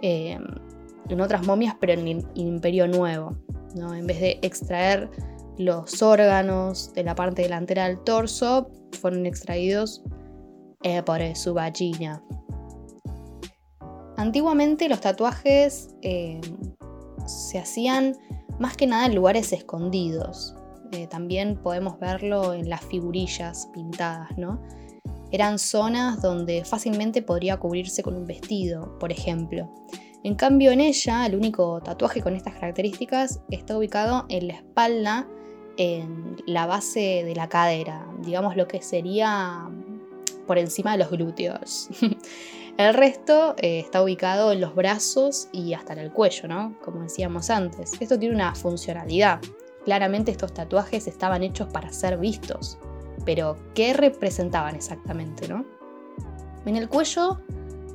eh, 0.00 0.38
en 1.10 1.20
otras 1.20 1.46
momias, 1.46 1.76
pero 1.78 1.92
en 1.92 2.08
el 2.08 2.26
Imperio 2.36 2.88
Nuevo. 2.88 3.36
En 3.76 4.06
vez 4.06 4.18
de 4.18 4.38
extraer 4.40 5.10
los 5.58 6.00
órganos 6.00 6.94
de 6.94 7.04
la 7.04 7.14
parte 7.14 7.42
delantera 7.42 7.86
del 7.86 8.00
torso, 8.00 8.70
fueron 8.98 9.26
extraídos 9.26 10.02
eh, 10.82 11.02
por 11.02 11.20
su 11.36 11.52
vagina. 11.52 12.24
Antiguamente 14.16 14.88
los 14.88 15.02
tatuajes 15.02 15.94
eh, 16.00 16.40
se 17.26 17.58
hacían 17.58 18.16
más 18.58 18.74
que 18.74 18.86
nada 18.86 19.04
en 19.04 19.14
lugares 19.14 19.52
escondidos. 19.52 20.56
también 21.10 21.56
podemos 21.62 22.00
verlo 22.00 22.54
en 22.54 22.70
las 22.70 22.80
figurillas 22.86 23.68
pintadas, 23.74 24.30
¿no? 24.38 24.62
Eran 25.32 25.58
zonas 25.58 26.20
donde 26.20 26.64
fácilmente 26.64 27.22
podría 27.22 27.56
cubrirse 27.58 28.02
con 28.02 28.16
un 28.16 28.26
vestido, 28.26 28.98
por 28.98 29.12
ejemplo. 29.12 29.70
En 30.22 30.34
cambio, 30.34 30.72
en 30.72 30.80
ella, 30.80 31.24
el 31.24 31.36
único 31.36 31.80
tatuaje 31.80 32.20
con 32.20 32.34
estas 32.34 32.54
características 32.54 33.40
está 33.50 33.78
ubicado 33.78 34.26
en 34.28 34.48
la 34.48 34.54
espalda, 34.54 35.28
en 35.76 36.36
la 36.46 36.66
base 36.66 37.22
de 37.24 37.34
la 37.34 37.48
cadera, 37.48 38.06
digamos 38.20 38.56
lo 38.56 38.66
que 38.66 38.82
sería 38.82 39.70
por 40.46 40.58
encima 40.58 40.92
de 40.92 40.98
los 40.98 41.10
glúteos. 41.10 41.88
el 42.76 42.92
resto 42.92 43.54
eh, 43.58 43.78
está 43.78 44.02
ubicado 44.02 44.52
en 44.52 44.60
los 44.60 44.74
brazos 44.74 45.48
y 45.52 45.72
hasta 45.74 45.92
en 45.92 46.00
el 46.00 46.12
cuello, 46.12 46.48
¿no? 46.48 46.76
Como 46.84 47.02
decíamos 47.02 47.48
antes. 47.48 47.92
Esto 48.00 48.18
tiene 48.18 48.34
una 48.34 48.54
funcionalidad. 48.54 49.40
Claramente 49.84 50.32
estos 50.32 50.52
tatuajes 50.52 51.06
estaban 51.06 51.42
hechos 51.44 51.68
para 51.68 51.92
ser 51.92 52.18
vistos 52.18 52.78
pero 53.24 53.56
¿qué 53.74 53.92
representaban 53.92 54.74
exactamente? 54.74 55.48
¿no? 55.48 55.64
En 56.66 56.76
el 56.76 56.88
cuello 56.88 57.40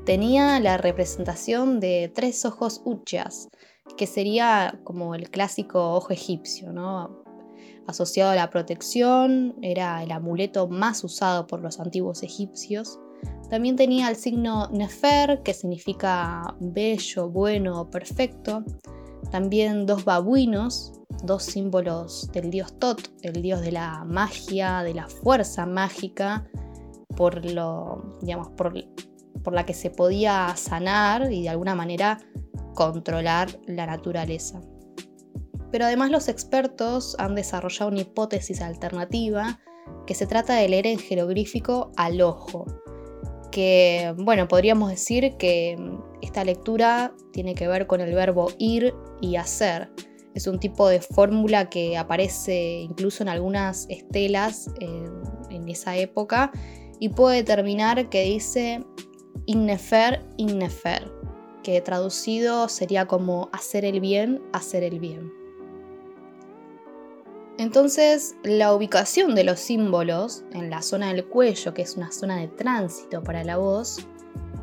tenía 0.05 0.59
la 0.59 0.77
representación 0.77 1.79
de 1.79 2.11
tres 2.13 2.45
ojos 2.45 2.81
uchas, 2.85 3.49
que 3.97 4.07
sería 4.07 4.79
como 4.83 5.15
el 5.15 5.29
clásico 5.29 5.93
ojo 5.93 6.11
egipcio, 6.11 6.71
¿no? 6.71 7.23
asociado 7.87 8.31
a 8.31 8.35
la 8.35 8.49
protección, 8.49 9.55
era 9.61 10.01
el 10.03 10.11
amuleto 10.11 10.67
más 10.67 11.03
usado 11.03 11.47
por 11.47 11.61
los 11.61 11.79
antiguos 11.79 12.23
egipcios. 12.23 12.99
También 13.49 13.75
tenía 13.75 14.09
el 14.09 14.15
signo 14.15 14.69
Nefer, 14.71 15.41
que 15.43 15.53
significa 15.53 16.55
bello, 16.59 17.29
bueno, 17.29 17.89
perfecto. 17.89 18.63
También 19.31 19.85
dos 19.85 20.05
babuinos, 20.05 20.93
dos 21.23 21.43
símbolos 21.43 22.29
del 22.31 22.51
dios 22.51 22.77
Tot, 22.79 23.01
el 23.21 23.41
dios 23.41 23.61
de 23.61 23.71
la 23.71 24.03
magia, 24.05 24.83
de 24.83 24.93
la 24.93 25.07
fuerza 25.07 25.65
mágica, 25.65 26.47
por, 27.15 27.43
lo, 27.49 28.17
digamos, 28.21 28.49
por, 28.49 28.73
por 29.43 29.53
la 29.53 29.65
que 29.65 29.73
se 29.73 29.89
podía 29.89 30.55
sanar 30.55 31.31
y 31.31 31.43
de 31.43 31.49
alguna 31.49 31.75
manera 31.75 32.19
controlar 32.75 33.59
la 33.67 33.85
naturaleza. 33.85 34.61
Pero 35.71 35.85
además 35.85 36.11
los 36.11 36.27
expertos 36.27 37.15
han 37.19 37.35
desarrollado 37.35 37.91
una 37.91 38.01
hipótesis 38.01 38.61
alternativa 38.61 39.59
que 40.05 40.15
se 40.15 40.27
trata 40.27 40.55
de 40.55 40.69
leer 40.69 40.87
en 40.87 40.99
jeroglífico 40.99 41.91
al 41.97 42.21
ojo, 42.21 42.65
que 43.55 44.13
bueno, 44.17 44.49
podríamos 44.49 44.89
decir 44.89 45.37
que 45.37 45.77
esta 46.21 46.43
lectura 46.43 47.15
tiene 47.31 47.55
que 47.55 47.69
ver 47.69 47.87
con 47.87 48.01
el 48.01 48.13
verbo 48.13 48.51
ir 48.59 48.93
y 49.21 49.37
hacer, 49.37 49.89
es 50.33 50.45
un 50.45 50.59
tipo 50.59 50.89
de 50.89 50.99
fórmula 50.99 51.69
que 51.69 51.95
aparece 51.95 52.81
incluso 52.81 53.23
en 53.23 53.29
algunas 53.29 53.87
estelas 53.89 54.69
eh, 54.81 55.05
en 55.51 55.69
esa 55.69 55.95
época 55.95 56.51
y 56.99 57.07
puede 57.07 57.37
determinar 57.37 58.09
que 58.09 58.23
dice 58.23 58.83
innefer, 59.45 60.21
innefer, 60.35 61.09
que 61.63 61.79
traducido 61.79 62.67
sería 62.67 63.05
como 63.05 63.47
hacer 63.53 63.85
el 63.85 64.01
bien, 64.01 64.41
hacer 64.51 64.83
el 64.83 64.99
bien. 64.99 65.44
Entonces, 67.57 68.35
la 68.43 68.73
ubicación 68.73 69.33
de 69.33 69.43
los 69.43 69.59
símbolos 69.59 70.43
en 70.51 70.69
la 70.69 70.81
zona 70.81 71.13
del 71.13 71.25
cuello, 71.25 71.73
que 71.73 71.83
es 71.83 71.95
una 71.95 72.11
zona 72.11 72.37
de 72.37 72.47
tránsito 72.47 73.23
para 73.23 73.43
la 73.43 73.57
voz, 73.57 74.05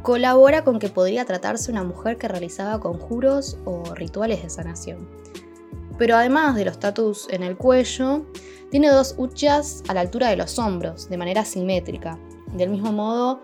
colabora 0.03 0.65
con 0.65 0.79
que 0.79 0.89
podría 0.89 1.25
tratarse 1.25 1.71
una 1.71 1.85
mujer 1.85 2.19
que 2.19 2.29
realizaba 2.29 2.81
conjuros 2.81 3.57
o 3.65 3.83
rituales 3.95 4.43
de 4.43 4.51
sanación 4.51 5.23
pero 6.03 6.17
además 6.17 6.57
de 6.57 6.65
los 6.65 6.81
tatus 6.81 7.29
en 7.31 7.45
el 7.45 7.57
cuello, 7.57 8.27
tiene 8.73 8.89
dos 8.89 9.15
uchas 9.19 9.85
a 9.87 9.95
la 9.95 10.01
altura 10.01 10.31
de 10.31 10.37
los 10.37 10.59
hombros, 10.59 11.09
de 11.09 11.17
manera 11.17 11.45
simétrica. 11.45 12.19
Del 12.57 12.71
mismo 12.71 12.91
modo, 12.91 13.41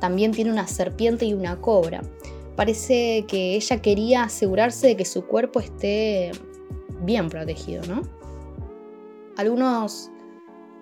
también 0.00 0.32
tiene 0.32 0.50
una 0.50 0.66
serpiente 0.66 1.26
y 1.26 1.34
una 1.34 1.60
cobra. 1.60 2.00
Parece 2.56 3.26
que 3.28 3.54
ella 3.54 3.82
quería 3.82 4.22
asegurarse 4.22 4.86
de 4.86 4.96
que 4.96 5.04
su 5.04 5.26
cuerpo 5.26 5.60
esté 5.60 6.30
bien 7.02 7.28
protegido, 7.28 7.82
¿no? 7.86 8.02
Algunos 9.40 10.10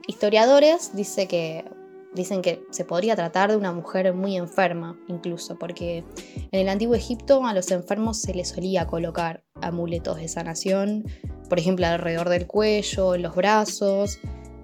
historiadores 0.08 0.90
dicen 0.92 1.28
que 1.28 2.66
se 2.72 2.84
podría 2.84 3.14
tratar 3.14 3.52
de 3.52 3.56
una 3.56 3.70
mujer 3.70 4.12
muy 4.14 4.36
enferma, 4.36 4.98
incluso, 5.06 5.56
porque 5.60 5.98
en 6.50 6.60
el 6.62 6.68
antiguo 6.68 6.96
Egipto 6.96 7.46
a 7.46 7.54
los 7.54 7.70
enfermos 7.70 8.20
se 8.20 8.34
les 8.34 8.48
solía 8.48 8.88
colocar 8.88 9.44
amuletos 9.62 10.16
de 10.16 10.26
sanación, 10.26 11.04
por 11.48 11.60
ejemplo, 11.60 11.86
alrededor 11.86 12.30
del 12.30 12.48
cuello, 12.48 13.14
en 13.14 13.22
los 13.22 13.36
brazos, 13.36 14.18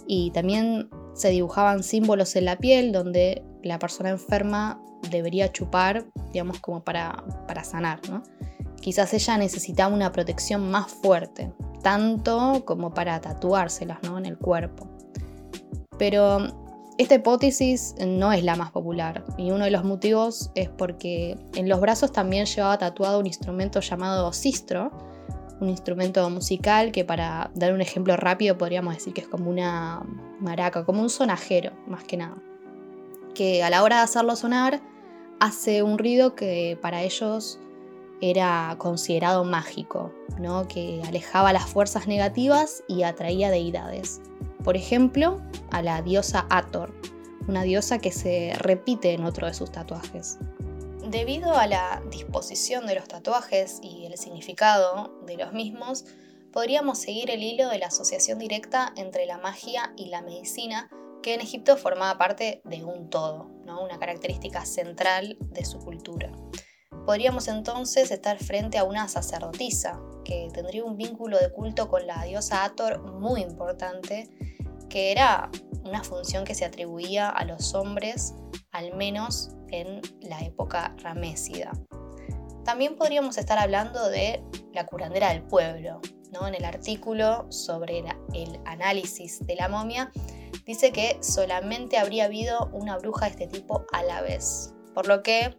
y 0.08 0.32
también 0.32 0.90
se 1.14 1.28
dibujaban 1.28 1.84
símbolos 1.84 2.34
en 2.34 2.46
la 2.46 2.58
piel 2.58 2.90
donde 2.90 3.44
la 3.62 3.78
persona 3.78 4.10
enferma 4.10 4.82
debería 5.08 5.52
chupar, 5.52 6.04
digamos, 6.32 6.58
como 6.58 6.82
para, 6.82 7.22
para 7.46 7.62
sanar, 7.62 8.00
¿no? 8.10 8.24
Quizás 8.84 9.14
ella 9.14 9.38
necesitaba 9.38 9.94
una 9.94 10.12
protección 10.12 10.70
más 10.70 10.92
fuerte, 10.92 11.50
tanto 11.82 12.66
como 12.66 12.92
para 12.92 13.18
tatuárselas 13.18 14.02
¿no? 14.02 14.18
en 14.18 14.26
el 14.26 14.36
cuerpo. 14.36 14.86
Pero 15.96 16.48
esta 16.98 17.14
hipótesis 17.14 17.94
no 18.06 18.30
es 18.30 18.44
la 18.44 18.56
más 18.56 18.72
popular 18.72 19.24
y 19.38 19.52
uno 19.52 19.64
de 19.64 19.70
los 19.70 19.84
motivos 19.84 20.50
es 20.54 20.68
porque 20.68 21.38
en 21.54 21.66
los 21.66 21.80
brazos 21.80 22.12
también 22.12 22.44
llevaba 22.44 22.76
tatuado 22.76 23.20
un 23.20 23.26
instrumento 23.26 23.80
llamado 23.80 24.30
sistro, 24.34 24.90
un 25.62 25.70
instrumento 25.70 26.28
musical 26.28 26.92
que 26.92 27.06
para 27.06 27.52
dar 27.54 27.72
un 27.72 27.80
ejemplo 27.80 28.18
rápido 28.18 28.58
podríamos 28.58 28.96
decir 28.96 29.14
que 29.14 29.22
es 29.22 29.28
como 29.28 29.48
una 29.48 30.02
maraca, 30.40 30.84
como 30.84 31.00
un 31.00 31.08
sonajero 31.08 31.72
más 31.86 32.04
que 32.04 32.18
nada, 32.18 32.36
que 33.34 33.62
a 33.62 33.70
la 33.70 33.82
hora 33.82 33.96
de 33.96 34.02
hacerlo 34.02 34.36
sonar 34.36 34.82
hace 35.40 35.82
un 35.82 35.96
ruido 35.96 36.34
que 36.34 36.78
para 36.82 37.02
ellos 37.02 37.60
era 38.30 38.74
considerado 38.78 39.44
mágico, 39.44 40.12
¿no? 40.38 40.66
que 40.66 41.02
alejaba 41.06 41.52
las 41.52 41.66
fuerzas 41.66 42.06
negativas 42.06 42.82
y 42.88 43.02
atraía 43.02 43.50
deidades. 43.50 44.22
Por 44.62 44.76
ejemplo, 44.76 45.42
a 45.70 45.82
la 45.82 46.00
diosa 46.00 46.46
Ator, 46.48 46.94
una 47.48 47.64
diosa 47.64 47.98
que 47.98 48.12
se 48.12 48.54
repite 48.58 49.12
en 49.12 49.24
otro 49.24 49.46
de 49.46 49.52
sus 49.52 49.70
tatuajes. 49.70 50.38
Debido 51.06 51.54
a 51.54 51.66
la 51.66 52.02
disposición 52.10 52.86
de 52.86 52.94
los 52.94 53.06
tatuajes 53.06 53.78
y 53.82 54.06
el 54.06 54.16
significado 54.16 55.20
de 55.26 55.36
los 55.36 55.52
mismos, 55.52 56.06
podríamos 56.50 56.98
seguir 56.98 57.30
el 57.30 57.42
hilo 57.42 57.68
de 57.68 57.78
la 57.78 57.88
asociación 57.88 58.38
directa 58.38 58.94
entre 58.96 59.26
la 59.26 59.36
magia 59.36 59.92
y 59.98 60.06
la 60.06 60.22
medicina, 60.22 60.88
que 61.22 61.34
en 61.34 61.42
Egipto 61.42 61.76
formaba 61.76 62.16
parte 62.16 62.62
de 62.64 62.84
un 62.84 63.10
todo, 63.10 63.50
¿no? 63.66 63.84
una 63.84 63.98
característica 63.98 64.64
central 64.64 65.36
de 65.40 65.66
su 65.66 65.78
cultura. 65.78 66.32
Podríamos 67.04 67.48
entonces 67.48 68.10
estar 68.10 68.38
frente 68.38 68.78
a 68.78 68.84
una 68.84 69.08
sacerdotisa 69.08 70.00
que 70.24 70.48
tendría 70.54 70.84
un 70.84 70.96
vínculo 70.96 71.38
de 71.38 71.52
culto 71.52 71.88
con 71.88 72.06
la 72.06 72.22
diosa 72.24 72.64
Ator 72.64 73.02
muy 73.20 73.42
importante, 73.42 74.30
que 74.88 75.12
era 75.12 75.50
una 75.84 76.02
función 76.02 76.44
que 76.44 76.54
se 76.54 76.64
atribuía 76.64 77.28
a 77.28 77.44
los 77.44 77.74
hombres, 77.74 78.34
al 78.72 78.96
menos 78.96 79.50
en 79.68 80.00
la 80.22 80.40
época 80.40 80.96
ramésida. 81.02 81.72
También 82.64 82.96
podríamos 82.96 83.36
estar 83.36 83.58
hablando 83.58 84.08
de 84.08 84.42
la 84.72 84.86
curandera 84.86 85.28
del 85.30 85.42
pueblo. 85.42 86.00
¿no? 86.32 86.48
En 86.48 86.54
el 86.54 86.64
artículo 86.64 87.46
sobre 87.50 88.02
el 88.32 88.60
análisis 88.64 89.46
de 89.46 89.56
la 89.56 89.68
momia 89.68 90.10
dice 90.64 90.90
que 90.90 91.18
solamente 91.20 91.98
habría 91.98 92.24
habido 92.24 92.70
una 92.72 92.96
bruja 92.96 93.26
de 93.26 93.32
este 93.32 93.46
tipo 93.46 93.84
a 93.92 94.02
la 94.02 94.22
vez, 94.22 94.72
por 94.94 95.06
lo 95.06 95.22
que 95.22 95.54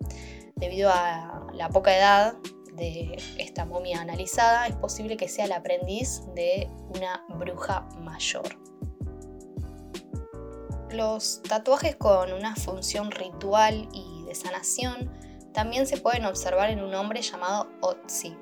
debido 0.56 0.90
a 0.90 1.35
la 1.56 1.70
poca 1.70 1.96
edad 1.96 2.36
de 2.74 3.18
esta 3.38 3.66
momia 3.66 4.02
analizada, 4.02 4.68
es 4.68 4.76
posible 4.76 5.18
que 5.18 5.30
sea 5.30 5.46
el 5.46 5.54
aprendiz 5.54 6.22
de 6.36 6.70
una 6.90 7.26
bruja 7.30 7.88
mayor. 8.00 8.58
Los 10.92 11.42
tatuajes 11.44 11.96
con 11.96 12.32
una 12.34 12.56
función 12.56 13.12
ritual 13.12 13.88
y 13.94 14.24
de 14.26 14.36
sanación 14.36 15.12
también 15.54 15.88
se 15.88 15.98
pueden 15.98 16.26
observar 16.26 16.70
en 16.70 16.84
un 16.84 16.94
hombre 16.94 17.22
llamado 17.22 17.70
Otzi. 17.82 18.36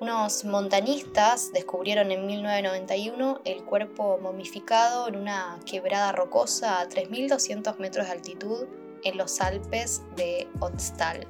Unos 0.00 0.44
montañistas 0.44 1.50
descubrieron 1.52 2.12
en 2.12 2.26
1991 2.26 3.40
el 3.44 3.64
cuerpo 3.64 4.18
momificado 4.22 5.08
en 5.08 5.16
una 5.16 5.58
quebrada 5.66 6.12
rocosa 6.12 6.80
a 6.80 6.88
3.200 6.88 7.78
metros 7.78 8.06
de 8.06 8.12
altitud 8.12 8.66
en 9.02 9.18
los 9.18 9.40
Alpes 9.40 10.02
de 10.16 10.48
Otstal, 10.60 11.26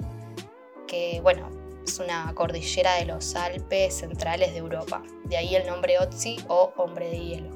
que 0.88 1.20
bueno, 1.22 1.48
es 1.87 2.01
una 2.01 2.35
cordillera 2.35 2.94
de 2.96 3.05
los 3.05 3.37
Alpes 3.37 3.94
centrales 3.94 4.53
de 4.53 4.59
Europa. 4.59 5.03
De 5.24 5.37
ahí 5.37 5.55
el 5.55 5.66
nombre 5.66 5.98
Otzi 6.01 6.38
o 6.48 6.72
hombre 6.77 7.09
de 7.09 7.20
hielo. 7.20 7.51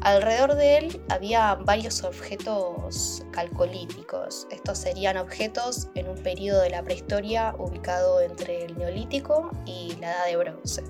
Alrededor 0.00 0.54
de 0.54 0.78
él 0.78 1.02
había 1.10 1.54
varios 1.54 2.02
objetos 2.02 3.22
calcolíticos. 3.30 4.48
Estos 4.50 4.78
serían 4.78 5.18
objetos 5.18 5.88
en 5.94 6.08
un 6.08 6.16
periodo 6.16 6.62
de 6.62 6.70
la 6.70 6.82
prehistoria 6.82 7.54
ubicado 7.58 8.20
entre 8.22 8.64
el 8.64 8.78
Neolítico 8.78 9.50
y 9.66 9.94
la 10.00 10.12
Edad 10.12 10.26
de 10.26 10.36
Bronce. 10.38 10.84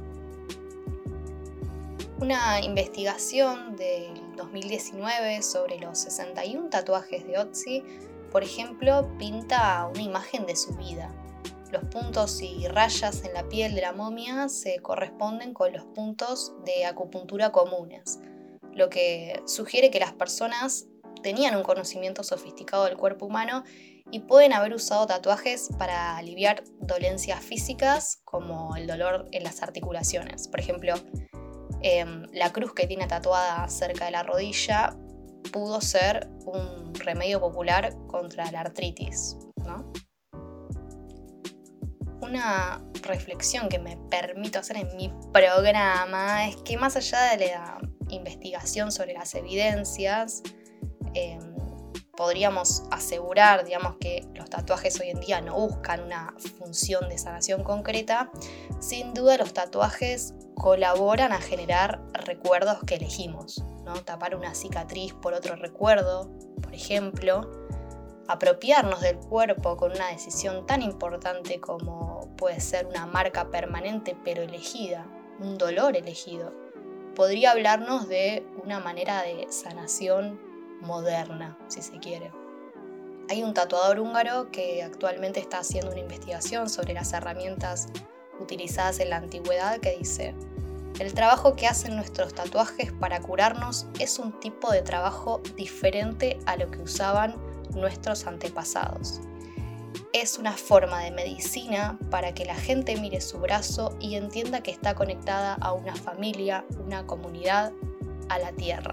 Una 2.21 2.61
investigación 2.61 3.77
del 3.77 4.37
2019 4.37 5.43
sobre 5.43 5.79
los 5.81 5.99
61 5.99 6.71
tatuajes 6.71 7.27
de 7.27 7.39
Otzi 7.39 7.83
por 8.31 8.45
ejemplo, 8.45 9.09
pinta 9.19 9.89
una 9.93 10.03
imagen 10.03 10.47
de 10.47 10.57
su 10.57 10.75
vida. 10.75 11.11
Los 11.71 11.85
puntos 11.85 12.43
y 12.43 12.67
rayas 12.67 13.25
en 13.25 13.33
la 13.33 13.49
piel 13.49 13.77
de 13.77 13.81
la 13.81 13.93
momia 13.93 14.49
se 14.49 14.81
corresponden 14.81 15.55
con 15.55 15.73
los 15.73 15.85
puntos 15.87 16.53
de 16.65 16.85
acupuntura 16.85 17.53
comunes, 17.53 18.19
lo 18.73 18.91
que 18.91 19.41
sugiere 19.47 19.91
que 19.91 20.01
las 20.01 20.13
personas 20.13 20.87
tenían 21.23 21.57
un 21.57 21.63
conocimiento 21.63 22.25
sofisticado 22.25 22.87
del 22.87 22.97
cuerpo 22.97 23.27
humano 23.27 23.63
y 24.11 24.21
pueden 24.21 24.53
haber 24.53 24.75
usado 24.75 25.07
tatuajes 25.07 25.69
para 25.79 26.17
aliviar 26.17 26.65
dolencias 26.81 27.41
físicas 27.41 28.21
como 28.25 28.75
el 28.75 28.89
dolor 28.89 29.29
en 29.31 29.45
las 29.45 29.63
articulaciones. 29.63 30.49
Por 30.49 30.59
ejemplo, 30.59 30.95
em, 31.83 32.27
la 32.33 32.53
cruz 32.53 32.75
que 32.75 32.89
tiene 32.89 33.07
tatuada 33.07 33.69
cerca 33.69 34.07
de 34.07 34.11
la 34.11 34.25
rodilla 34.25 34.97
pudo 35.53 35.81
ser 35.81 36.29
un 36.47 36.93
remedio 36.95 37.41
popular 37.41 37.95
contra 38.09 38.51
la 38.51 38.61
artritis. 38.61 39.37
Una 42.31 42.81
reflexión 43.03 43.69
que 43.69 43.81
me 43.81 43.97
permito 44.09 44.61
hacer 44.61 44.77
en 44.77 44.97
mi 44.97 45.13
programa 45.33 46.47
es 46.47 46.55
que 46.59 46.77
más 46.77 46.95
allá 46.95 47.37
de 47.37 47.49
la 47.49 47.81
investigación 48.09 48.93
sobre 48.93 49.15
las 49.15 49.35
evidencias, 49.35 50.41
em, 51.15 51.41
podríamos 52.17 52.85
asegurar, 52.93 53.65
digamos, 53.65 53.97
que 53.99 54.29
los 54.37 54.49
tatuajes 54.49 55.01
hoy 55.01 55.11
en 55.11 55.19
día 55.19 55.41
no 55.41 55.55
buscan 55.55 56.05
una 56.05 56.33
función 56.57 57.09
de 57.09 57.19
sanación 57.19 57.65
concreta, 57.65 58.31
sin 58.79 59.13
duda 59.13 59.37
los 59.37 59.53
tatuajes 59.53 60.33
colaboran 60.55 61.33
a 61.33 61.41
generar 61.41 62.01
recuerdos 62.13 62.79
que 62.87 62.95
elegimos, 62.95 63.65
¿no? 63.85 63.95
Tapar 64.05 64.37
una 64.37 64.55
cicatriz 64.55 65.15
por 65.15 65.35
otro 65.35 65.57
recuerdo, 65.57 66.31
por 66.63 66.73
ejemplo, 66.75 67.60
apropiarnos 68.29 69.01
del 69.01 69.17
cuerpo 69.17 69.77
con 69.77 69.93
una 69.93 70.09
decisión 70.09 70.67
tan 70.67 70.83
importante 70.83 71.61
como 71.61 72.35
puede 72.37 72.61
ser 72.61 72.87
una 72.87 73.07
marca 73.07 73.51
permanente 73.51 74.17
pero 74.25 74.43
elegida, 74.43 75.07
un 75.41 75.59
dolor 75.59 75.97
elegido, 75.97 76.53
podría 77.15 77.53
hablarnos 77.53 78.09
de 78.09 78.47
una 78.63 78.79
manera 78.79 79.23
de 79.23 79.47
sanación 79.51 80.41
moderna, 80.81 81.59
si 81.69 81.83
se 81.83 81.99
quiere. 81.99 82.33
Hay 83.29 83.43
un 83.43 83.55
tatuador 83.55 84.01
húngaro 84.01 84.51
que 84.51 84.83
actualmente 84.83 85.39
está 85.39 85.59
haciendo 85.59 85.93
una 85.93 86.01
investigación 86.01 86.69
sobre 86.69 86.95
las 86.95 87.13
herramientas 87.13 87.89
utilizadas 88.41 88.99
en 89.01 89.11
la 89.11 89.17
antigüedad 89.17 89.79
que 89.79 89.97
dice, 89.99 90.35
el 90.99 91.15
trabajo 91.15 91.55
que 91.55 91.67
hacen 91.67 91.97
nuestros 91.97 92.35
tatuajes 92.35 92.93
para 92.93 93.21
curarnos 93.21 93.87
es 93.99 94.19
un 94.19 94.39
tipo 94.41 94.71
de 94.71 94.83
trabajo 94.83 95.41
diferente 95.57 96.39
a 96.47 96.57
lo 96.57 96.71
que 96.71 96.83
usaban 96.83 97.37
nuestros 97.75 98.27
antepasados. 98.27 99.21
Es 100.13 100.39
una 100.39 100.53
forma 100.53 101.01
de 101.05 101.11
medicina 101.11 101.99
para 102.11 102.35
que 102.35 102.45
la 102.45 102.55
gente 102.55 103.01
mire 103.01 103.21
su 103.21 103.39
brazo 103.39 103.97
y 104.01 104.17
entienda 104.17 104.63
que 104.63 104.71
está 104.71 104.95
conectada 104.95 105.55
a 105.55 105.73
una 105.73 105.95
familia, 105.95 106.65
una 106.85 107.07
comunidad, 107.07 107.73
a 108.29 108.39
la 108.39 108.53
tierra. 108.53 108.93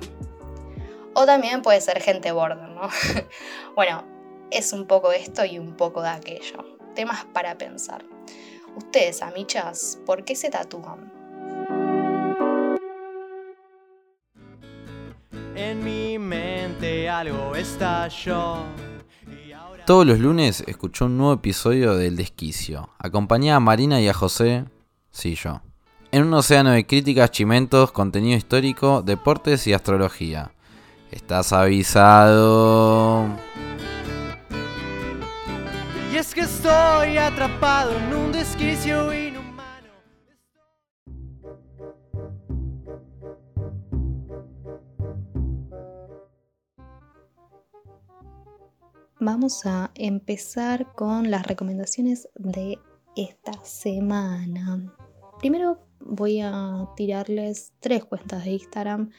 O 1.13 1.25
también 1.25 1.61
puede 1.61 1.81
ser 1.81 2.01
gente 2.01 2.31
border, 2.31 2.69
¿no? 2.69 2.89
bueno, 3.75 4.03
es 4.51 4.73
un 4.73 4.85
poco 4.85 5.11
esto 5.11 5.43
y 5.45 5.57
un 5.57 5.75
poco 5.75 6.01
de 6.01 6.09
aquello. 6.09 6.77
Temas 6.93 7.25
para 7.33 7.57
pensar. 7.57 8.05
Ustedes, 8.75 9.21
amichas, 9.21 9.99
¿por 10.05 10.23
qué 10.23 10.35
se 10.35 10.49
tatúan? 10.49 11.11
En 15.55 15.83
mi 15.83 16.19
mente 16.19 16.46
algo 16.83 17.55
estalló. 17.55 18.57
Todos 19.85 20.05
los 20.05 20.19
lunes 20.19 20.63
escuchó 20.67 21.05
un 21.05 21.17
nuevo 21.17 21.33
episodio 21.33 21.95
del 21.95 22.15
Desquicio. 22.15 22.89
Acompañé 22.99 23.51
a 23.51 23.59
Marina 23.59 23.99
y 23.99 24.07
a 24.07 24.13
José, 24.13 24.65
sí 25.09 25.35
yo, 25.35 25.61
en 26.11 26.23
un 26.23 26.33
océano 26.33 26.71
de 26.71 26.85
críticas, 26.85 27.31
chimentos, 27.31 27.91
contenido 27.91 28.37
histórico, 28.37 29.01
deportes 29.01 29.65
y 29.65 29.73
astrología. 29.73 30.51
Estás 31.09 31.51
avisado. 31.51 33.25
Y 36.13 36.17
es 36.17 36.35
que 36.35 36.41
estoy 36.41 37.17
atrapado 37.17 37.91
en 37.97 38.13
un 38.13 38.31
desquicio 38.31 39.11
inhumano. 39.13 39.46
Vamos 49.19 49.65
a 49.65 49.89
empezar 49.95 50.93
con 50.93 51.31
las 51.31 51.47
recomendaciones 51.47 52.29
de 52.35 52.77
esta 53.15 53.53
semana. 53.63 54.93
Primero 55.39 55.79
voy 55.99 56.41
a 56.41 56.87
tirarles 56.95 57.73
tres 57.79 58.05
cuentas 58.05 58.45
de 58.45 58.51
Instagram 58.51 59.09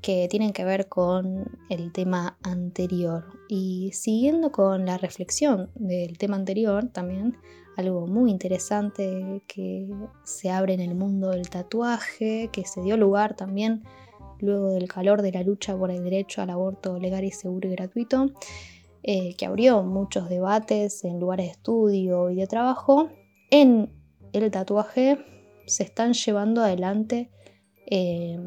que 0.00 0.28
tienen 0.30 0.54
que 0.54 0.64
ver 0.64 0.88
con 0.88 1.44
el 1.68 1.92
tema 1.92 2.38
anterior. 2.42 3.26
Y 3.46 3.90
siguiendo 3.92 4.50
con 4.50 4.86
la 4.86 4.96
reflexión 4.96 5.70
del 5.74 6.16
tema 6.16 6.36
anterior, 6.36 6.88
también 6.88 7.36
algo 7.76 8.06
muy 8.06 8.30
interesante 8.30 9.42
que 9.46 9.90
se 10.24 10.50
abre 10.50 10.72
en 10.72 10.80
el 10.80 10.94
mundo 10.94 11.30
del 11.30 11.50
tatuaje, 11.50 12.48
que 12.50 12.64
se 12.64 12.80
dio 12.80 12.96
lugar 12.96 13.36
también 13.36 13.84
luego 14.40 14.70
del 14.70 14.88
calor 14.88 15.20
de 15.20 15.32
la 15.32 15.42
lucha 15.42 15.76
por 15.76 15.90
el 15.90 16.02
derecho 16.02 16.40
al 16.40 16.50
aborto 16.50 16.98
legal 16.98 17.24
y 17.24 17.30
seguro 17.30 17.68
y 17.68 17.72
gratuito, 17.72 18.30
eh, 19.06 19.36
que 19.36 19.44
abrió 19.44 19.82
muchos 19.82 20.30
debates 20.30 21.04
en 21.04 21.20
lugares 21.20 21.46
de 21.46 21.52
estudio 21.52 22.30
y 22.30 22.36
de 22.36 22.46
trabajo. 22.46 23.10
En 23.50 23.92
el 24.32 24.50
tatuaje 24.50 25.18
se 25.66 25.82
están 25.82 26.14
llevando 26.14 26.62
adelante 26.62 27.30
eh, 27.86 28.38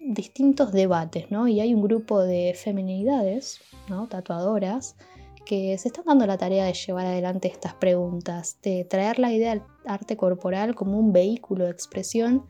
distintos 0.00 0.72
debates, 0.72 1.30
¿no? 1.30 1.48
Y 1.48 1.60
hay 1.60 1.74
un 1.74 1.82
grupo 1.82 2.22
de 2.22 2.54
feminidades, 2.54 3.60
¿no? 3.90 4.08
Tatuadoras, 4.08 4.96
que 5.44 5.76
se 5.76 5.88
están 5.88 6.06
dando 6.06 6.26
la 6.26 6.38
tarea 6.38 6.64
de 6.64 6.72
llevar 6.72 7.04
adelante 7.04 7.48
estas 7.48 7.74
preguntas, 7.74 8.58
de 8.62 8.84
traer 8.84 9.18
la 9.18 9.34
idea 9.34 9.50
del 9.50 9.62
arte 9.84 10.16
corporal 10.16 10.74
como 10.74 10.98
un 10.98 11.12
vehículo 11.12 11.66
de 11.66 11.72
expresión 11.72 12.46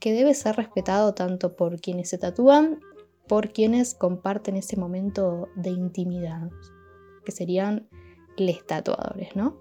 que 0.00 0.14
debe 0.14 0.32
ser 0.32 0.56
respetado 0.56 1.12
tanto 1.12 1.54
por 1.54 1.82
quienes 1.82 2.08
se 2.08 2.16
tatúan, 2.16 2.80
por 3.28 3.52
quienes 3.52 3.94
comparten 3.94 4.56
ese 4.56 4.78
momento 4.78 5.48
de 5.54 5.70
intimidad, 5.70 6.48
que 7.24 7.32
serían 7.32 7.88
los 8.36 8.66
tatuadores, 8.66 9.34
¿no? 9.34 9.56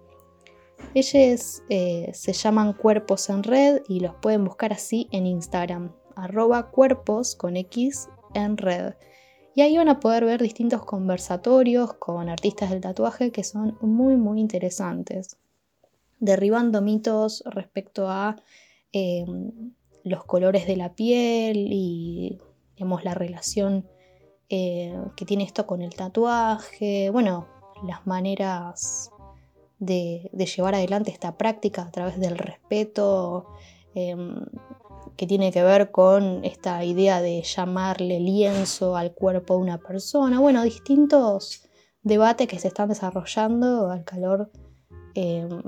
Ellos 0.93 1.63
eh, 1.69 2.11
se 2.13 2.33
llaman 2.33 2.73
Cuerpos 2.73 3.29
en 3.29 3.43
Red 3.43 3.81
y 3.87 3.99
los 3.99 4.13
pueden 4.15 4.45
buscar 4.45 4.73
así 4.73 5.07
en 5.11 5.25
Instagram, 5.25 5.91
arroba 6.15 6.69
cuerpos 6.69 7.35
con 7.35 7.57
X 7.57 8.09
en 8.33 8.57
red. 8.57 8.93
Y 9.55 9.61
ahí 9.61 9.77
van 9.77 9.89
a 9.89 9.99
poder 9.99 10.25
ver 10.25 10.41
distintos 10.41 10.83
conversatorios 10.83 11.93
con 11.93 12.29
artistas 12.29 12.71
del 12.71 12.81
tatuaje 12.81 13.31
que 13.31 13.43
son 13.43 13.77
muy, 13.81 14.15
muy 14.15 14.39
interesantes. 14.39 15.37
Derribando 16.19 16.81
mitos 16.81 17.43
respecto 17.45 18.09
a 18.09 18.35
em, 18.91 19.73
los 20.03 20.23
colores 20.25 20.67
de 20.67 20.77
la 20.77 20.93
piel 20.93 21.67
y 21.71 22.39
digamos, 22.75 23.03
la 23.03 23.13
relación 23.13 23.87
eh, 24.55 24.93
que 25.15 25.25
tiene 25.25 25.45
esto 25.45 25.65
con 25.65 25.81
el 25.81 25.95
tatuaje. 25.95 27.09
Bueno, 27.09 27.47
las 27.87 28.05
maneras 28.05 29.09
de, 29.79 30.29
llevar 30.31 30.75
adelante 30.75 31.09
esta 31.09 31.39
práctica 31.39 31.81
a 31.81 31.89
través 31.89 32.19
del 32.19 32.37
respeto, 32.37 33.47
em, 33.95 34.45
que 35.17 35.25
tiene 35.25 35.51
que 35.51 35.63
ver 35.63 35.89
con 35.89 36.45
esta 36.45 36.83
idea 36.85 37.19
de 37.19 37.41
llamarle 37.41 38.19
lienzo 38.19 38.95
al 38.95 39.15
cuerpo 39.15 39.55
de 39.55 39.61
una 39.61 39.79
persona. 39.79 40.39
Bueno, 40.39 40.61
distintos 40.61 41.67
debates 42.03 42.47
que 42.47 42.59
se 42.59 42.67
están 42.67 42.89
desarrollando 42.89 43.89
al 43.89 44.03
calor 44.03 44.51
em, 45.15 45.63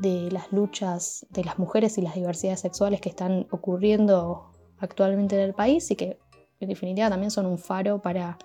de 0.00 0.32
las 0.32 0.50
luchas 0.50 1.26
de 1.30 1.44
las 1.44 1.60
mujeres 1.60 1.96
y 1.96 2.02
las 2.02 2.16
diversidades 2.16 2.58
sexuales 2.58 3.00
que 3.00 3.10
están 3.10 3.46
ocurriendo 3.52 4.50
actualmente 4.78 5.36
en 5.36 5.42
el 5.42 5.54
país 5.54 5.88
y 5.92 5.94
que 5.94 6.18
en 6.60 6.68
definitiva 6.68 7.08
también 7.08 7.30
son 7.30 7.46
un 7.46 7.58
faro 7.58 8.00
para 8.00 8.38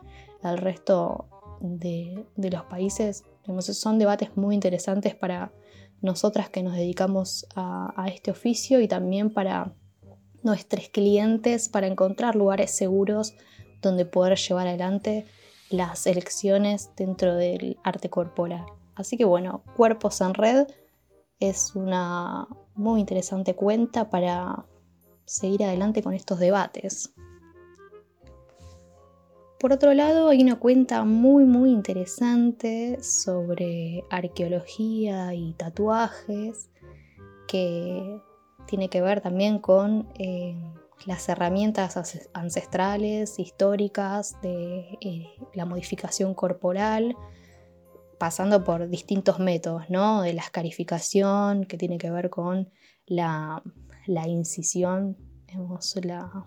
el 0.43 0.57
resto 0.57 1.27
de, 1.59 2.25
los 2.37 2.63
países. 2.63 3.23
son 3.59 3.99
debates 3.99 4.35
muy 4.35 4.55
interesantes 4.55 5.15
para 5.15 5.51
nosotras 6.01 6.49
que 6.49 6.63
nos 6.63 6.75
dedicamos 6.75 7.47
a 7.55 8.07
este 8.07 8.31
oficio 8.31 8.79
y 8.79 8.87
también 8.87 9.31
para 9.31 9.73
nuestros 10.45 10.89
clientes 10.89 11.67
para 11.67 11.87
encontrar 11.87 12.35
lugares 12.35 12.69
seguros 12.69 13.33
donde 13.81 14.05
poder 14.05 14.37
llevar 14.37 14.67
adelante 14.67 15.25
las 15.71 16.05
elecciones 16.05 16.91
dentro 16.95 17.35
del 17.35 17.77
arte 17.83 18.09
corporal. 18.09 18.65
Así 18.93 19.17
que 19.17 19.25
bueno, 19.25 19.63
Cuerpos 19.75 20.21
en 20.21 20.35
Red 20.35 20.67
es 21.39 21.75
una 21.75 22.47
muy 22.75 22.99
interesante 22.99 23.55
cuenta 23.55 24.09
para 24.09 24.65
seguir 25.25 25.63
adelante 25.63 26.03
con 26.03 26.13
estos 26.13 26.39
debates. 26.39 27.11
Por 29.65 29.73
otro 29.73 29.95
lado, 29.95 30.29
hay 30.29 30.43
una 30.43 30.59
cuenta 30.59 31.05
muy 31.05 31.43
muy 31.43 31.71
interesante 31.71 33.01
sobre 33.01 34.03
arqueología 34.11 35.33
y 35.33 35.53
tatuajes 35.53 36.69
que 37.47 38.21
tiene 38.67 38.91
que 38.91 39.01
ver 39.01 39.21
también 39.21 39.57
con 39.57 40.07
eh, 40.19 40.55
las 41.07 41.27
herramientas 41.29 41.97
ancestrales, 42.35 43.39
históricas, 43.39 44.39
de 44.43 44.99
eh, 45.01 45.29
la 45.55 45.65
modificación 45.65 46.35
corporal, 46.35 47.15
pasando 48.19 48.63
por 48.63 48.87
distintos 48.87 49.39
métodos, 49.39 49.89
¿no? 49.89 50.21
De 50.21 50.33
la 50.33 50.43
escarificación, 50.43 51.65
que 51.65 51.79
tiene 51.79 51.97
que 51.97 52.11
ver 52.11 52.29
con 52.29 52.69
la, 53.07 53.63
incisión, 54.27 55.17
la, 56.03 56.45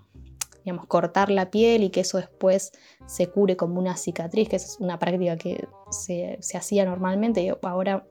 digamos, 0.64 0.86
cortar 0.86 1.30
la 1.30 1.50
piel 1.50 1.84
y 1.84 1.90
que 1.90 2.00
eso 2.00 2.18
después 2.18 2.72
se 3.06 3.28
cure 3.28 3.56
como 3.56 3.78
una 3.78 3.96
cicatriz, 3.96 4.48
que 4.48 4.56
es 4.56 4.76
una 4.80 4.98
práctica 4.98 5.36
que 5.36 5.66
se, 5.90 6.38
se 6.40 6.56
hacía 6.56 6.84
normalmente 6.84 7.56
ahora 7.62 8.06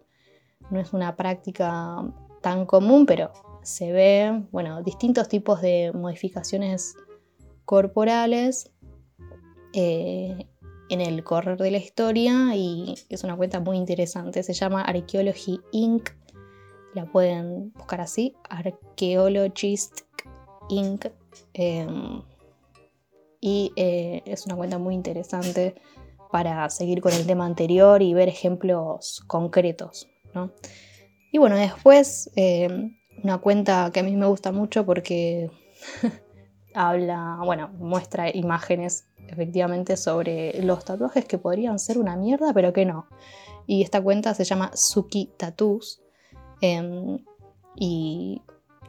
no 0.70 0.80
es 0.80 0.94
una 0.94 1.16
práctica 1.16 2.04
tan 2.42 2.66
común, 2.66 3.06
pero 3.06 3.32
se 3.64 3.92
ve, 3.92 4.44
bueno, 4.52 4.82
distintos 4.84 5.28
tipos 5.28 5.62
de 5.62 5.92
modificaciones 5.94 6.96
corporales 7.66 8.72
eh, 9.74 10.48
en 10.90 11.02
el 11.02 11.24
correr 11.24 11.58
de 11.58 11.72
la 11.72 11.78
historia 11.78 12.56
y 12.56 12.96
es 13.10 13.24
una 13.24 13.36
cuenta 13.36 13.60
muy 13.60 13.78
interesante. 13.78 14.42
Se 14.44 14.54
llama 14.54 14.82
Archaeology 14.84 15.60
Inc. 15.74 16.10
La 16.94 17.06
pueden 17.06 17.74
buscar 17.74 18.02
así, 18.02 18.36
Archaeologist 18.50 20.02
Inc. 20.70 21.08
Em, 21.54 22.22
y 23.40 23.74
eh, 23.76 24.24
es 24.26 24.46
una 24.46 24.56
cuenta 24.56 24.78
muy 24.78 24.96
interesante 24.96 25.76
para 26.32 26.70
seguir 26.70 27.02
con 27.02 27.14
el 27.14 27.26
tema 27.26 27.46
anterior 27.46 28.02
y 28.02 28.14
ver 28.14 28.28
ejemplos 28.28 29.24
concretos. 29.28 30.10
Y 31.32 31.38
bueno, 31.40 31.56
después 31.56 32.30
em, 32.36 32.96
una 33.24 33.40
cuenta 33.40 33.90
que 33.92 34.02
a 34.02 34.04
mí 34.04 34.16
me 34.16 34.28
gusta 34.28 34.52
mucho 34.52 34.86
porque 34.86 35.50
habla, 36.76 37.40
bueno, 37.44 37.70
muestra 37.80 38.30
imágenes 38.36 39.08
efectivamente 39.28 39.98
sobre 39.98 40.62
los 40.62 40.86
tatuajes 40.86 41.26
que 41.26 41.38
podrían 41.38 41.80
ser 41.80 41.98
una 41.98 42.16
mierda, 42.16 42.54
pero 42.54 42.72
que 42.72 42.86
no. 42.86 43.08
Y 43.66 43.84
esta 43.84 44.02
cuenta 44.02 44.34
se 44.34 44.46
llama 44.46 44.72
Suki 44.74 45.32
Tattoos. 45.38 46.02
Em, 46.62 47.20
y, 47.76 48.42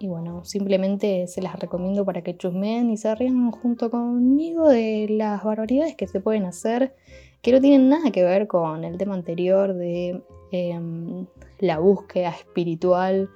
bueno, 0.07 0.45
simplemente 0.45 1.27
se 1.27 1.43
las 1.43 1.59
recomiendo 1.59 2.05
para 2.05 2.23
que 2.23 2.37
chusmen 2.37 2.91
y 2.91 2.97
se 2.97 3.13
rían 3.17 3.51
junto 3.51 3.91
conmigo 3.91 4.69
de 4.69 5.07
las 5.11 5.43
barbaridades 5.43 5.97
que 5.97 6.07
se 6.07 6.21
pueden 6.21 6.45
hacer, 6.45 6.95
que 7.43 7.51
no 7.51 7.61
tienen 7.61 7.89
nada 7.89 8.13
que 8.13 8.23
ver 8.23 8.47
con 8.47 8.85
el 8.85 8.97
tema 8.97 9.15
anterior 9.15 9.75
de 9.75 10.23
em, 10.53 11.27
la 11.59 11.79
búsqueda 11.79 12.31
espiritual 12.31 13.29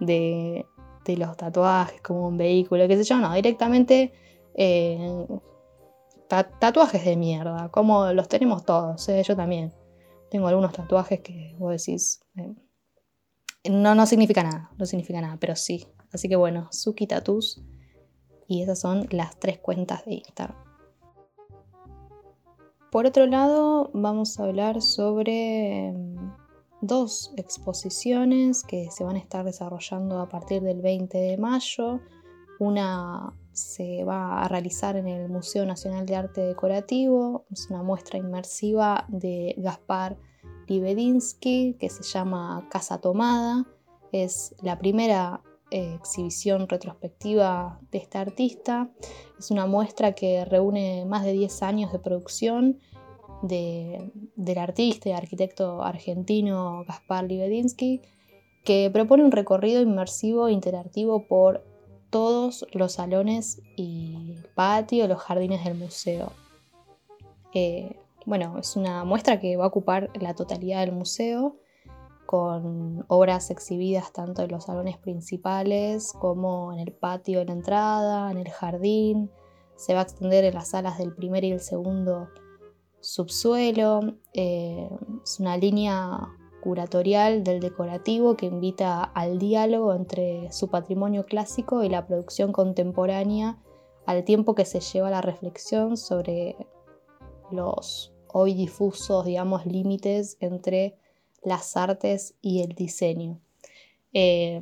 de, 0.00 0.66
los 1.06 1.38
tatuajes 1.38 2.02
como 2.02 2.28
un 2.28 2.36
vehículo, 2.36 2.86
qué 2.86 2.96
sé 2.98 3.04
yo, 3.04 3.16
no, 3.18 3.32
directamente 3.32 4.12
eh, 4.54 5.26
tatuajes 6.28 7.02
de 7.02 7.16
mierda, 7.16 7.70
como 7.70 8.12
los 8.12 8.28
tenemos 8.28 8.64
todos, 8.64 9.08
¿eh? 9.08 9.22
yo 9.22 9.34
también. 9.34 9.72
Tengo 10.30 10.48
algunos 10.48 10.72
tatuajes 10.72 11.20
que 11.20 11.54
vos 11.58 11.70
decís, 11.70 12.20
eh, 12.36 12.52
no, 13.70 13.94
no 13.94 14.04
significa 14.04 14.42
nada, 14.42 14.70
no 14.76 14.84
significa 14.84 15.20
nada, 15.20 15.38
pero 15.40 15.56
sí. 15.56 15.86
Así 16.12 16.28
que 16.28 16.36
bueno, 16.36 16.68
Suki 16.70 17.06
y 18.46 18.62
esas 18.62 18.80
son 18.80 19.06
las 19.10 19.38
tres 19.38 19.58
cuentas 19.58 20.04
de 20.04 20.14
Instagram. 20.14 20.56
Por 22.90 23.04
otro 23.04 23.26
lado, 23.26 23.90
vamos 23.92 24.40
a 24.40 24.44
hablar 24.44 24.80
sobre 24.80 25.94
dos 26.80 27.32
exposiciones 27.36 28.62
que 28.62 28.90
se 28.90 29.04
van 29.04 29.16
a 29.16 29.18
estar 29.18 29.44
desarrollando 29.44 30.20
a 30.20 30.28
partir 30.28 30.62
del 30.62 30.80
20 30.80 31.18
de 31.18 31.36
mayo. 31.36 32.00
Una 32.58 33.34
se 33.52 34.04
va 34.04 34.42
a 34.42 34.48
realizar 34.48 34.96
en 34.96 35.08
el 35.08 35.28
Museo 35.28 35.66
Nacional 35.66 36.06
de 36.06 36.16
Arte 36.16 36.40
Decorativo, 36.40 37.44
es 37.50 37.68
una 37.70 37.82
muestra 37.82 38.18
inmersiva 38.18 39.04
de 39.08 39.54
Gaspar 39.58 40.16
Libedinsky 40.66 41.76
que 41.78 41.90
se 41.90 42.02
llama 42.02 42.66
Casa 42.70 43.00
Tomada. 43.00 43.66
Es 44.12 44.54
la 44.62 44.78
primera 44.78 45.42
eh, 45.70 45.94
exhibición 45.94 46.68
retrospectiva 46.68 47.78
de 47.90 47.98
este 47.98 48.18
artista. 48.18 48.90
Es 49.38 49.50
una 49.50 49.66
muestra 49.66 50.12
que 50.12 50.44
reúne 50.44 51.04
más 51.06 51.24
de 51.24 51.32
10 51.32 51.62
años 51.62 51.92
de 51.92 51.98
producción 51.98 52.80
del 53.42 54.58
artista 54.58 55.10
y 55.10 55.12
arquitecto 55.12 55.82
argentino 55.82 56.84
Gaspar 56.88 57.24
Libedinsky 57.24 58.02
que 58.64 58.90
propone 58.92 59.24
un 59.24 59.32
recorrido 59.32 59.80
inmersivo 59.80 60.48
e 60.48 60.52
interactivo 60.52 61.26
por 61.26 61.64
todos 62.10 62.66
los 62.72 62.92
salones 62.92 63.62
y 63.76 64.34
patio, 64.54 65.06
los 65.08 65.20
jardines 65.20 65.64
del 65.64 65.74
museo. 65.74 66.32
Eh, 67.54 67.96
bueno, 68.26 68.58
es 68.58 68.76
una 68.76 69.04
muestra 69.04 69.40
que 69.40 69.56
va 69.56 69.64
a 69.64 69.68
ocupar 69.68 70.10
la 70.20 70.34
totalidad 70.34 70.80
del 70.80 70.92
museo 70.92 71.56
con 72.28 73.06
obras 73.08 73.50
exhibidas 73.50 74.12
tanto 74.12 74.42
en 74.42 74.50
los 74.50 74.64
salones 74.64 74.98
principales 74.98 76.12
como 76.12 76.74
en 76.74 76.78
el 76.78 76.92
patio 76.92 77.38
de 77.38 77.46
la 77.46 77.52
entrada, 77.52 78.30
en 78.30 78.36
el 78.36 78.50
jardín. 78.50 79.30
Se 79.76 79.94
va 79.94 80.00
a 80.00 80.02
extender 80.02 80.44
en 80.44 80.52
las 80.52 80.68
salas 80.68 80.98
del 80.98 81.14
primer 81.14 81.42
y 81.44 81.52
el 81.52 81.60
segundo 81.60 82.28
subsuelo. 83.00 84.00
Eh, 84.34 84.90
es 85.24 85.40
una 85.40 85.56
línea 85.56 86.28
curatorial 86.60 87.44
del 87.44 87.60
decorativo 87.60 88.36
que 88.36 88.44
invita 88.44 89.04
al 89.04 89.38
diálogo 89.38 89.94
entre 89.94 90.52
su 90.52 90.68
patrimonio 90.68 91.24
clásico 91.24 91.82
y 91.82 91.88
la 91.88 92.06
producción 92.06 92.52
contemporánea 92.52 93.58
al 94.04 94.24
tiempo 94.24 94.54
que 94.54 94.66
se 94.66 94.80
lleva 94.80 95.08
la 95.08 95.22
reflexión 95.22 95.96
sobre 95.96 96.56
los 97.50 98.12
hoy 98.30 98.52
difusos, 98.52 99.24
digamos, 99.24 99.64
límites 99.64 100.36
entre 100.40 100.97
las 101.42 101.76
artes 101.76 102.34
y 102.40 102.62
el 102.62 102.74
diseño. 102.74 103.40
Eh, 104.12 104.60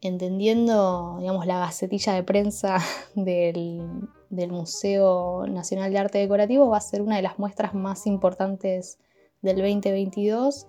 entendiendo, 0.00 1.16
digamos, 1.18 1.46
la 1.46 1.58
gacetilla 1.58 2.14
de 2.14 2.22
prensa 2.22 2.78
del, 3.14 4.08
del, 4.30 4.52
Museo 4.52 5.46
Nacional 5.46 5.92
de 5.92 5.98
Arte 5.98 6.18
Decorativo, 6.18 6.68
va 6.68 6.78
a 6.78 6.80
ser 6.80 7.02
una 7.02 7.16
de 7.16 7.22
las 7.22 7.38
muestras 7.38 7.74
más 7.74 8.06
importantes 8.06 8.98
del 9.42 9.56
2022 9.56 10.66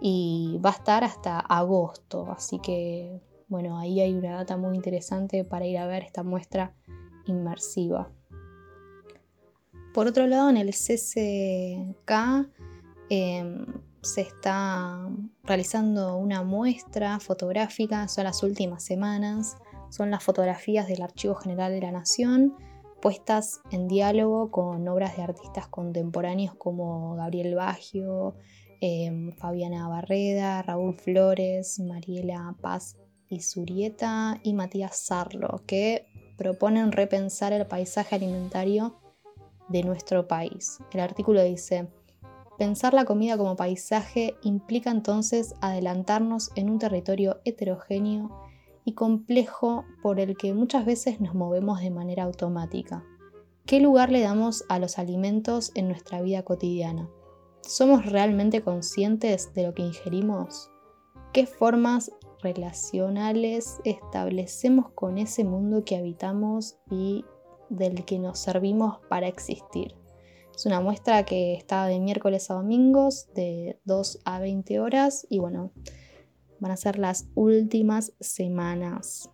y 0.00 0.60
va 0.64 0.70
a 0.70 0.74
estar 0.74 1.04
hasta 1.04 1.40
agosto, 1.40 2.30
así 2.30 2.58
que, 2.60 3.20
bueno, 3.48 3.78
ahí 3.78 4.00
hay 4.00 4.14
una 4.14 4.36
data 4.36 4.56
muy 4.56 4.76
interesante 4.76 5.44
para 5.44 5.66
ir 5.66 5.78
a 5.78 5.86
ver 5.86 6.04
esta 6.04 6.22
muestra 6.22 6.74
inmersiva. 7.26 8.10
Por 9.92 10.06
otro 10.06 10.26
lado, 10.26 10.50
en 10.50 10.56
el 10.56 10.70
CCK 10.70 12.12
em, 13.10 13.66
se 14.08 14.22
está 14.22 15.08
realizando 15.44 16.16
una 16.16 16.42
muestra 16.42 17.20
fotográfica, 17.20 18.08
son 18.08 18.24
las 18.24 18.42
últimas 18.42 18.82
semanas, 18.82 19.56
son 19.90 20.10
las 20.10 20.22
fotografías 20.22 20.88
del 20.88 21.02
Archivo 21.02 21.34
General 21.34 21.72
de 21.72 21.80
la 21.80 21.92
Nación, 21.92 22.54
puestas 23.00 23.60
en 23.70 23.86
diálogo 23.86 24.50
con 24.50 24.88
obras 24.88 25.16
de 25.16 25.22
artistas 25.22 25.68
contemporáneos 25.68 26.54
como 26.54 27.14
Gabriel 27.16 27.54
Baggio, 27.54 28.34
em, 28.80 29.32
Fabiana 29.32 29.88
Barreda, 29.88 30.62
Raúl 30.62 30.94
Flores, 30.94 31.78
Mariela 31.80 32.56
Paz 32.60 32.96
y 33.28 33.40
Surieta 33.40 34.40
y 34.42 34.54
Matías 34.54 34.96
Sarlo, 34.96 35.62
que 35.66 36.06
proponen 36.36 36.92
repensar 36.92 37.52
el 37.52 37.66
paisaje 37.66 38.16
alimentario 38.16 38.98
de 39.68 39.82
nuestro 39.82 40.26
país. 40.26 40.78
El 40.92 41.00
artículo 41.00 41.42
dice, 41.42 41.88
pensar 42.58 42.92
la 42.92 43.04
comida 43.04 43.38
como 43.38 43.56
paisaje 43.56 44.34
implica 44.42 44.90
entonces 44.90 45.54
adelantarnos 45.60 46.50
en 46.56 46.68
un 46.68 46.78
territorio 46.78 47.40
heterogéneo 47.44 48.30
y 48.84 48.92
complejo 48.92 49.84
por 50.02 50.20
el 50.20 50.36
que 50.36 50.52
muchas 50.52 50.84
veces 50.84 51.20
nos 51.20 51.34
movemos 51.34 51.80
de 51.80 51.90
manera 51.90 52.24
automática. 52.24 53.04
¿Qué 53.64 53.80
lugar 53.80 54.10
le 54.10 54.20
damos 54.20 54.64
a 54.68 54.78
los 54.78 54.98
alimentos 54.98 55.72
en 55.74 55.88
nuestra 55.88 56.20
vida 56.20 56.42
cotidiana? 56.42 57.08
¿Somos 57.62 58.04
realmente 58.06 58.62
conscientes 58.62 59.54
de 59.54 59.64
lo 59.64 59.74
que 59.74 59.82
ingerimos? 59.82 60.70
¿Qué 61.32 61.46
formas 61.46 62.10
relacionales 62.42 63.80
establecemos 63.84 64.90
con 64.94 65.18
ese 65.18 65.44
mundo 65.44 65.84
que 65.84 65.96
habitamos 65.96 66.76
y 66.90 67.24
del 67.68 68.04
que 68.04 68.18
nos 68.18 68.38
servimos 68.38 68.98
para 69.08 69.28
existir. 69.28 69.94
Es 70.58 70.66
una 70.66 70.80
muestra 70.80 71.22
que 71.22 71.54
está 71.54 71.86
de 71.86 72.00
miércoles 72.00 72.50
a 72.50 72.54
domingos, 72.54 73.28
de 73.32 73.78
2 73.84 74.22
a 74.24 74.40
20 74.40 74.80
horas, 74.80 75.24
y 75.30 75.38
bueno, 75.38 75.70
van 76.58 76.72
a 76.72 76.76
ser 76.76 76.98
las 76.98 77.28
últimas 77.36 78.12
semanas. 78.18 79.30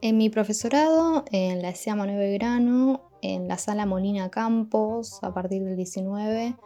En 0.00 0.16
mi 0.16 0.30
profesorado, 0.30 1.26
en 1.30 1.60
la 1.60 1.68
ESEA 1.68 1.94
Manuel 1.94 2.16
Belgrano, 2.16 3.10
en 3.20 3.48
la 3.48 3.58
sala 3.58 3.84
Molina 3.84 4.30
Campos, 4.30 5.18
a 5.20 5.34
partir 5.34 5.62
del 5.62 5.76
19, 5.76 6.56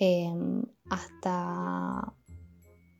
em, 0.00 0.64
hasta 0.90 2.14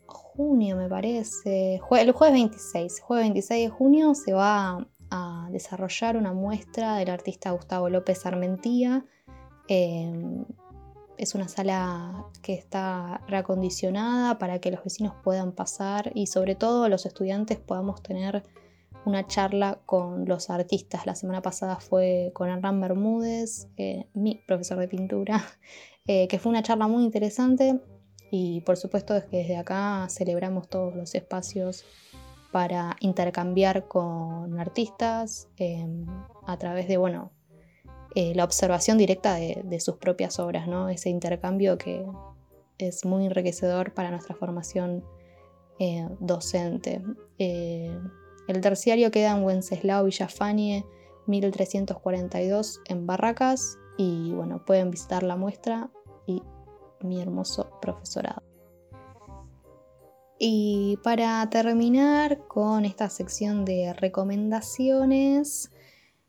junio 0.07 0.77
me 0.77 0.89
parece, 0.89 1.81
el 1.91 2.13
jueves 2.13 2.35
26, 2.35 3.01
jueves 3.01 3.25
26 3.25 3.69
de 3.69 3.77
junio 3.77 4.15
se 4.15 4.33
va 4.33 4.87
a 5.11 5.49
desarrollar 5.51 6.17
una 6.17 6.33
muestra 6.33 6.97
del 6.97 7.11
artista 7.11 7.51
Gustavo 7.51 7.89
López 7.89 8.27
Armentía. 8.27 9.05
Em, 9.69 10.45
es 11.17 11.35
una 11.35 11.49
sala 11.49 12.27
que 12.43 12.55
está 12.55 13.21
reacondicionada 13.27 14.39
para 14.39 14.61
que 14.61 14.71
los 14.71 14.85
vecinos 14.85 15.15
puedan 15.23 15.53
pasar 15.53 16.13
y 16.15 16.27
sobre 16.27 16.55
todo 16.55 16.89
los 16.89 17.07
estudiantes 17.07 17.59
podamos 17.59 18.03
tener 18.03 18.45
una 19.05 19.27
charla 19.27 19.81
con 19.85 20.27
los 20.27 20.51
artistas. 20.51 21.07
La 21.07 21.15
semana 21.15 21.43
pasada 21.43 21.77
fue 21.77 22.31
con 22.35 22.49
Hernán 22.49 22.81
Bermúdez, 22.81 23.69
eh, 23.77 24.07
mi 24.15 24.37
profesor 24.47 24.79
de 24.79 24.89
pintura, 24.89 25.45
eh, 26.07 26.29
que 26.29 26.39
fue 26.39 26.51
una 26.51 26.63
charla 26.63 26.87
muy 26.87 27.05
interesante 27.05 27.81
y 28.31 28.61
por 28.61 28.77
supuesto 28.77 29.17
es 29.17 29.25
que 29.25 29.39
desde 29.39 29.57
acá 29.57 30.07
celebramos 30.11 30.69
todos 30.69 30.95
los 30.95 31.15
espacios 31.15 31.85
para 32.53 32.97
intercambiar 33.01 33.89
con 33.89 34.59
artistas 34.59 35.49
em, 35.57 36.07
a 36.47 36.57
través 36.59 36.89
de, 36.89 36.97
bueno, 36.97 37.33
eh, 38.15 38.35
la 38.35 38.45
observación 38.45 38.97
directa 38.99 39.35
de, 39.35 39.81
sus 39.81 39.97
propias 39.97 40.39
obras, 40.39 40.67
¿no? 40.67 40.89
Ese 40.89 41.11
intercambio 41.11 41.77
que 41.77 42.07
es 42.79 43.05
muy 43.05 43.27
enriquecedor 43.27 43.93
para 43.93 44.11
nuestra 44.11 44.35
formación 44.35 45.05
eh, 45.79 46.09
docente. 46.19 47.03
Eh, 47.39 47.97
el 48.49 48.61
terciario 48.61 49.11
queda 49.11 49.37
en 49.37 49.45
Wenceslao 49.45 50.05
Villafanie 50.05 50.85
1342 51.27 52.81
en 52.87 53.07
Barracas 53.07 53.77
y 53.99 54.33
bueno, 54.33 54.65
pueden 54.65 54.91
visitar 54.91 55.23
la 55.23 55.37
muestra 55.37 55.91
y 56.27 56.43
mi 57.03 57.21
hermoso 57.21 57.79
profesorado. 57.83 58.48
Y 60.39 60.99
para 61.03 61.49
terminar 61.51 62.47
con 62.47 62.85
esta 62.85 63.11
sección 63.11 63.65
de 63.65 63.93
recomendaciones, 63.93 65.73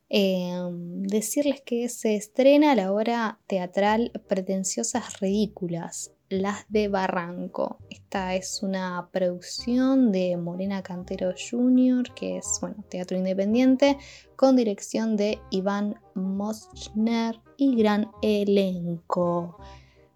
em, 0.10 1.04
decirles 1.04 1.62
que 1.62 1.88
se 1.90 2.16
estrena 2.16 2.74
la 2.74 2.92
obra 2.92 3.40
teatral 3.46 4.12
Pretenciosas 4.28 5.20
Ridículas, 5.20 6.12
Las 6.28 6.66
de 6.70 6.88
Barranco. 6.88 7.78
Esta 7.92 8.34
es 8.36 8.64
una 8.64 9.10
producción 9.12 10.12
de 10.12 10.38
Morena 10.38 10.82
Cantero 10.82 11.32
Jr., 11.34 12.12
que 12.16 12.38
es 12.38 12.58
bueno, 12.62 12.84
teatro 12.90 13.16
independiente, 13.16 13.98
con 14.36 14.56
dirección 14.56 15.18
de 15.18 15.40
Iván 15.52 16.00
Moschner 16.16 17.40
y 17.58 17.76
gran 17.76 18.10
elenco. 18.24 19.58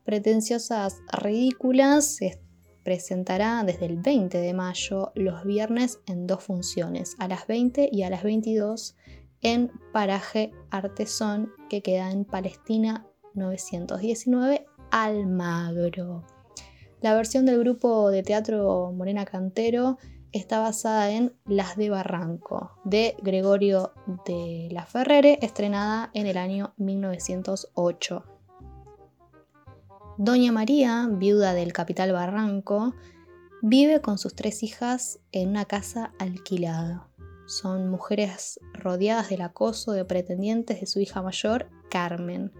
Pretenciosas 0.03 0.99
Ridículas 1.11 2.19
presentará 2.83 3.63
desde 3.63 3.85
el 3.85 3.97
20 3.97 4.37
de 4.37 4.53
mayo 4.53 5.11
los 5.15 5.43
viernes 5.43 5.99
en 6.05 6.27
dos 6.27 6.43
funciones, 6.43 7.15
a 7.19 7.27
las 7.27 7.47
20 7.47 7.89
y 7.91 8.03
a 8.03 8.09
las 8.09 8.23
22 8.23 8.95
en 9.41 9.71
Paraje 9.91 10.51
Artesón, 10.69 11.51
que 11.69 11.81
queda 11.81 12.11
en 12.11 12.25
Palestina 12.25 13.05
919, 13.33 14.65
Almagro. 14.91 16.23
La 17.01 17.15
versión 17.15 17.45
del 17.45 17.59
grupo 17.59 18.09
de 18.09 18.23
teatro 18.23 18.91
Morena 18.93 19.25
Cantero 19.25 19.97
está 20.31 20.59
basada 20.59 21.11
en 21.11 21.35
Las 21.45 21.75
de 21.75 21.89
Barranco, 21.89 22.71
de 22.85 23.15
Gregorio 23.21 23.93
de 24.25 24.69
la 24.71 24.85
Ferrere, 24.85 25.37
estrenada 25.41 26.09
en 26.13 26.27
el 26.27 26.37
año 26.37 26.73
1908. 26.77 28.32
Doña 30.17 30.51
María, 30.51 31.09
viuda 31.11 31.55
del 31.55 31.73
capital 31.73 32.11
Barranco, 32.11 32.93
vive 33.63 33.99
con 33.99 34.19
sus 34.19 34.35
tres 34.35 34.61
hijas 34.61 35.19
en 35.31 35.49
una 35.49 35.65
casa 35.65 36.13
alquilada. 36.19 37.09
Son 37.47 37.89
mujeres 37.89 38.59
rodeadas 38.73 39.29
del 39.29 39.41
acoso 39.41 39.91
de 39.91 40.05
pretendientes 40.05 40.79
de 40.79 40.85
su 40.85 40.99
hija 40.99 41.23
mayor, 41.23 41.67
Carmen. 41.89 42.51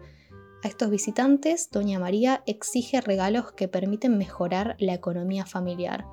A 0.63 0.67
estos 0.67 0.89
visitantes, 0.89 1.69
Doña 1.71 1.99
María 1.99 2.41
exige 2.47 3.01
regalos 3.01 3.51
que 3.51 3.67
permiten 3.67 4.17
mejorar 4.17 4.75
la 4.79 4.95
economía 4.95 5.45
familiar, 5.45 6.05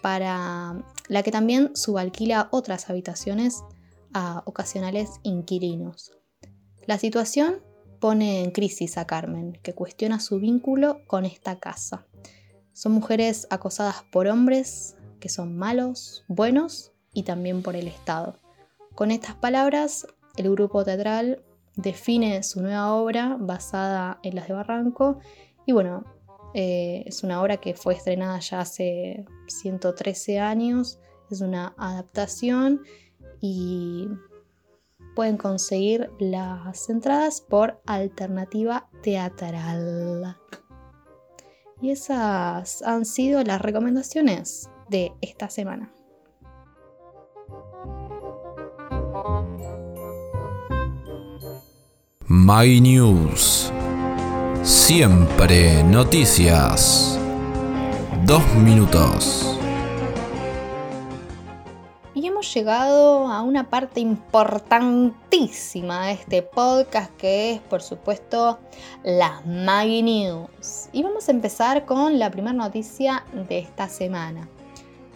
para 0.00 0.82
la 1.08 1.22
que 1.22 1.30
también 1.30 1.76
subalquila 1.76 2.48
otras 2.52 2.88
habitaciones 2.88 3.62
a 4.14 4.42
ocasionales 4.46 5.10
inquilinos. 5.24 6.12
La 6.86 6.98
situación 6.98 7.60
pone 8.00 8.42
en 8.42 8.50
crisis 8.50 8.98
a 8.98 9.06
Carmen, 9.06 9.58
que 9.62 9.74
cuestiona 9.74 10.18
su 10.20 10.40
vínculo 10.40 11.02
con 11.06 11.24
esta 11.24 11.58
casa. 11.58 12.06
Son 12.72 12.92
mujeres 12.92 13.46
acosadas 13.50 14.02
por 14.10 14.26
hombres 14.26 14.96
que 15.20 15.28
son 15.28 15.56
malos, 15.56 16.24
buenos 16.28 16.92
y 17.12 17.24
también 17.24 17.62
por 17.62 17.76
el 17.76 17.86
Estado. 17.86 18.38
Con 18.94 19.10
estas 19.10 19.36
palabras, 19.36 20.06
el 20.36 20.50
grupo 20.50 20.82
teatral 20.84 21.44
define 21.76 22.42
su 22.42 22.62
nueva 22.62 22.94
obra 22.94 23.36
basada 23.38 24.18
en 24.22 24.34
las 24.34 24.48
de 24.48 24.54
Barranco 24.54 25.18
y 25.66 25.72
bueno, 25.72 26.04
eh, 26.54 27.04
es 27.06 27.22
una 27.22 27.40
obra 27.42 27.58
que 27.58 27.74
fue 27.74 27.94
estrenada 27.94 28.40
ya 28.40 28.60
hace 28.60 29.24
113 29.46 30.40
años, 30.40 30.98
es 31.30 31.42
una 31.42 31.74
adaptación 31.78 32.82
y 33.40 34.08
pueden 35.14 35.36
conseguir 35.36 36.10
las 36.18 36.88
entradas 36.88 37.40
por 37.40 37.80
alternativa 37.86 38.88
teatral. 39.02 40.36
Y 41.80 41.90
esas 41.90 42.82
han 42.82 43.04
sido 43.04 43.42
las 43.42 43.60
recomendaciones 43.60 44.70
de 44.88 45.12
esta 45.20 45.48
semana. 45.48 45.92
My 52.26 52.80
News. 52.80 53.72
Siempre 54.62 55.82
noticias. 55.82 57.18
Dos 58.24 58.54
minutos. 58.54 59.59
Hemos 62.40 62.54
llegado 62.54 63.26
a 63.26 63.42
una 63.42 63.68
parte 63.68 64.00
importantísima 64.00 66.06
de 66.06 66.12
este 66.12 66.40
podcast 66.40 67.14
que 67.18 67.52
es, 67.52 67.60
por 67.60 67.82
supuesto, 67.82 68.58
las 69.04 69.44
My 69.44 70.00
News. 70.00 70.88
Y 70.90 71.02
vamos 71.02 71.28
a 71.28 71.32
empezar 71.32 71.84
con 71.84 72.18
la 72.18 72.30
primera 72.30 72.54
noticia 72.54 73.24
de 73.46 73.58
esta 73.58 73.90
semana. 73.90 74.48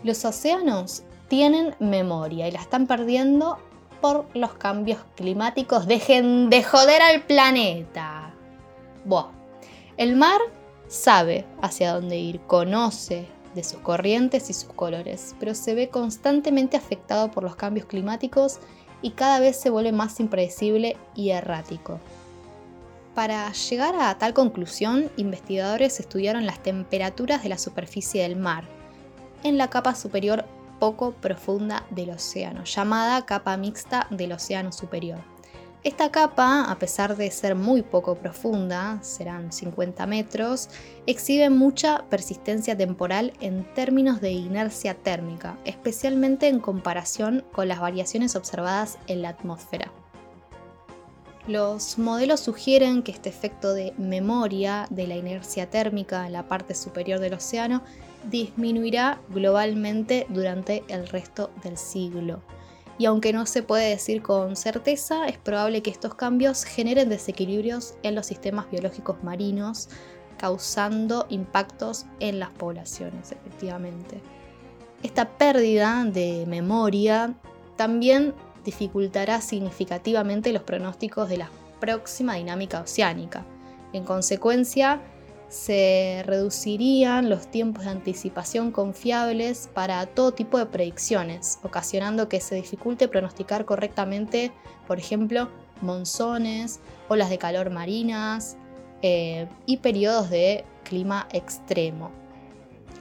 Los 0.03 0.23
océanos 0.27 1.05
tienen 1.29 1.75
memoria 1.79 2.47
y 2.47 2.51
la 2.51 2.61
están 2.61 2.87
perdiendo 2.87 3.57
por 4.03 4.27
los 4.35 4.53
cambios 4.53 4.99
climáticos. 5.15 5.87
Dejen 5.87 6.51
de 6.51 6.63
joder 6.63 7.01
al 7.01 7.23
planeta. 7.23 8.35
Buah. 9.07 9.31
El 9.97 10.17
mar 10.17 10.43
sabe 10.89 11.47
hacia 11.63 11.95
dónde 11.95 12.19
ir, 12.19 12.43
conoce 12.43 13.34
de 13.55 13.65
sus 13.65 13.81
corrientes 13.81 14.51
y 14.51 14.53
sus 14.53 14.73
colores, 14.73 15.35
pero 15.39 15.55
se 15.55 15.75
ve 15.75 15.89
constantemente 15.89 16.77
afectado 16.77 17.31
por 17.31 17.43
los 17.43 17.57
cambios 17.57 17.87
climáticos 17.87 18.59
y 19.03 19.11
cada 19.11 19.41
vez 19.41 19.61
se 19.61 19.71
vuelve 19.71 19.93
más 19.93 20.21
impredecible 20.21 20.97
y 21.15 21.31
errático. 21.31 22.01
Para 23.15 23.53
llegar 23.53 23.95
a 23.97 24.19
tal 24.19 24.35
conclusión, 24.35 25.11
investigadores 25.17 26.01
estudiaron 26.01 26.47
las 26.47 26.63
temperaturas 26.63 27.43
de 27.43 27.49
la 27.49 27.59
superficie 27.59 28.23
del 28.23 28.37
mar 28.37 28.65
en 29.45 29.59
la 29.59 29.69
capa 29.71 29.95
superior 29.95 30.45
poco 30.81 31.13
profunda 31.13 31.85
del 31.91 32.11
océano, 32.11 32.65
llamada 32.65 33.25
capa 33.25 33.57
mixta 33.57 34.07
del 34.11 34.33
océano 34.33 34.73
superior. 34.73 35.34
Esta 35.85 36.11
capa, 36.11 36.65
a 36.71 36.79
pesar 36.79 37.15
de 37.15 37.31
ser 37.31 37.55
muy 37.55 37.83
poco 37.83 38.15
profunda, 38.15 38.99
serán 39.03 39.53
50 39.53 40.07
metros, 40.07 40.71
exhibe 41.07 41.51
mucha 41.51 42.07
persistencia 42.09 42.75
temporal 42.75 43.35
en 43.41 43.65
términos 43.75 44.23
de 44.23 44.33
inercia 44.33 44.95
térmica, 44.95 45.59
especialmente 45.67 46.49
en 46.49 46.59
comparación 46.59 47.45
con 47.53 47.69
las 47.69 47.81
variaciones 47.81 48.35
observadas 48.35 48.97
en 49.09 49.21
la 49.21 49.29
atmósfera. 49.29 49.93
Los 51.47 51.99
modelos 51.99 52.41
sugieren 52.41 53.03
que 53.03 53.13
este 53.13 53.29
efecto 53.29 53.75
de 53.75 53.93
memoria 53.99 54.87
de 54.89 55.07
la 55.07 55.17
inercia 55.17 55.69
térmica 55.69 56.25
en 56.25 56.33
la 56.33 56.49
parte 56.49 56.75
superior 56.75 57.21
del 57.21 57.35
océano 57.35 57.83
disminuirá 58.31 59.21
globalmente 59.29 60.27
durante 60.31 60.83
el 60.89 61.07
resto 61.09 61.51
del 61.63 61.77
siglo. 61.77 62.41
Y 62.99 63.07
aunque 63.07 63.33
no 63.33 63.47
se 63.47 63.63
puede 63.63 63.91
decir 63.91 64.23
con 64.23 64.57
certeza, 64.57 65.27
es 65.27 65.39
probable 65.39 65.83
que 65.83 65.91
estos 65.91 66.15
cambios 66.15 66.65
generen 66.65 67.09
desequilibrios 67.09 67.95
en 68.03 68.15
los 68.15 68.27
sistemas 68.27 68.71
biológicos 68.71 69.23
marinos, 69.25 69.89
causando 70.39 71.27
impactos 71.29 72.07
en 72.21 72.39
las 72.39 72.51
poblaciones, 72.51 73.33
efectivamente. 73.33 74.21
Esta 75.03 75.29
pérdida 75.37 76.05
de 76.05 76.45
memoria 76.47 77.35
también 77.77 78.35
dificultará 78.65 79.41
significativamente 79.41 80.53
los 80.53 80.63
pronósticos 80.63 81.29
de 81.29 81.39
la 81.39 81.51
próxima 81.81 82.35
dinámica 82.35 82.81
oceánica. 82.81 83.45
En 83.93 84.05
consecuencia, 84.05 85.03
se 85.49 86.23
reducirían 86.27 87.29
los 87.29 87.49
tiempos 87.51 87.85
de 87.85 87.91
anticipación 87.91 88.71
confiables 88.73 89.69
para 89.73 90.07
todo 90.07 90.33
tipo 90.33 90.59
de 90.59 90.67
predicciones, 90.67 91.59
ocasionando 91.63 92.29
que 92.29 92.41
se 92.41 92.57
dificulte 92.57 93.09
pronosticar 93.09 93.65
correctamente, 93.65 94.53
por 94.87 94.99
ejemplo, 94.99 95.49
monzones, 95.81 96.81
olas 97.09 97.31
de 97.31 97.39
calor 97.39 97.71
marinas 97.71 98.57
eh, 99.03 99.47
y 99.67 99.79
periodos 99.79 100.31
de 100.31 100.65
clima 100.83 101.29
extremo. 101.33 102.11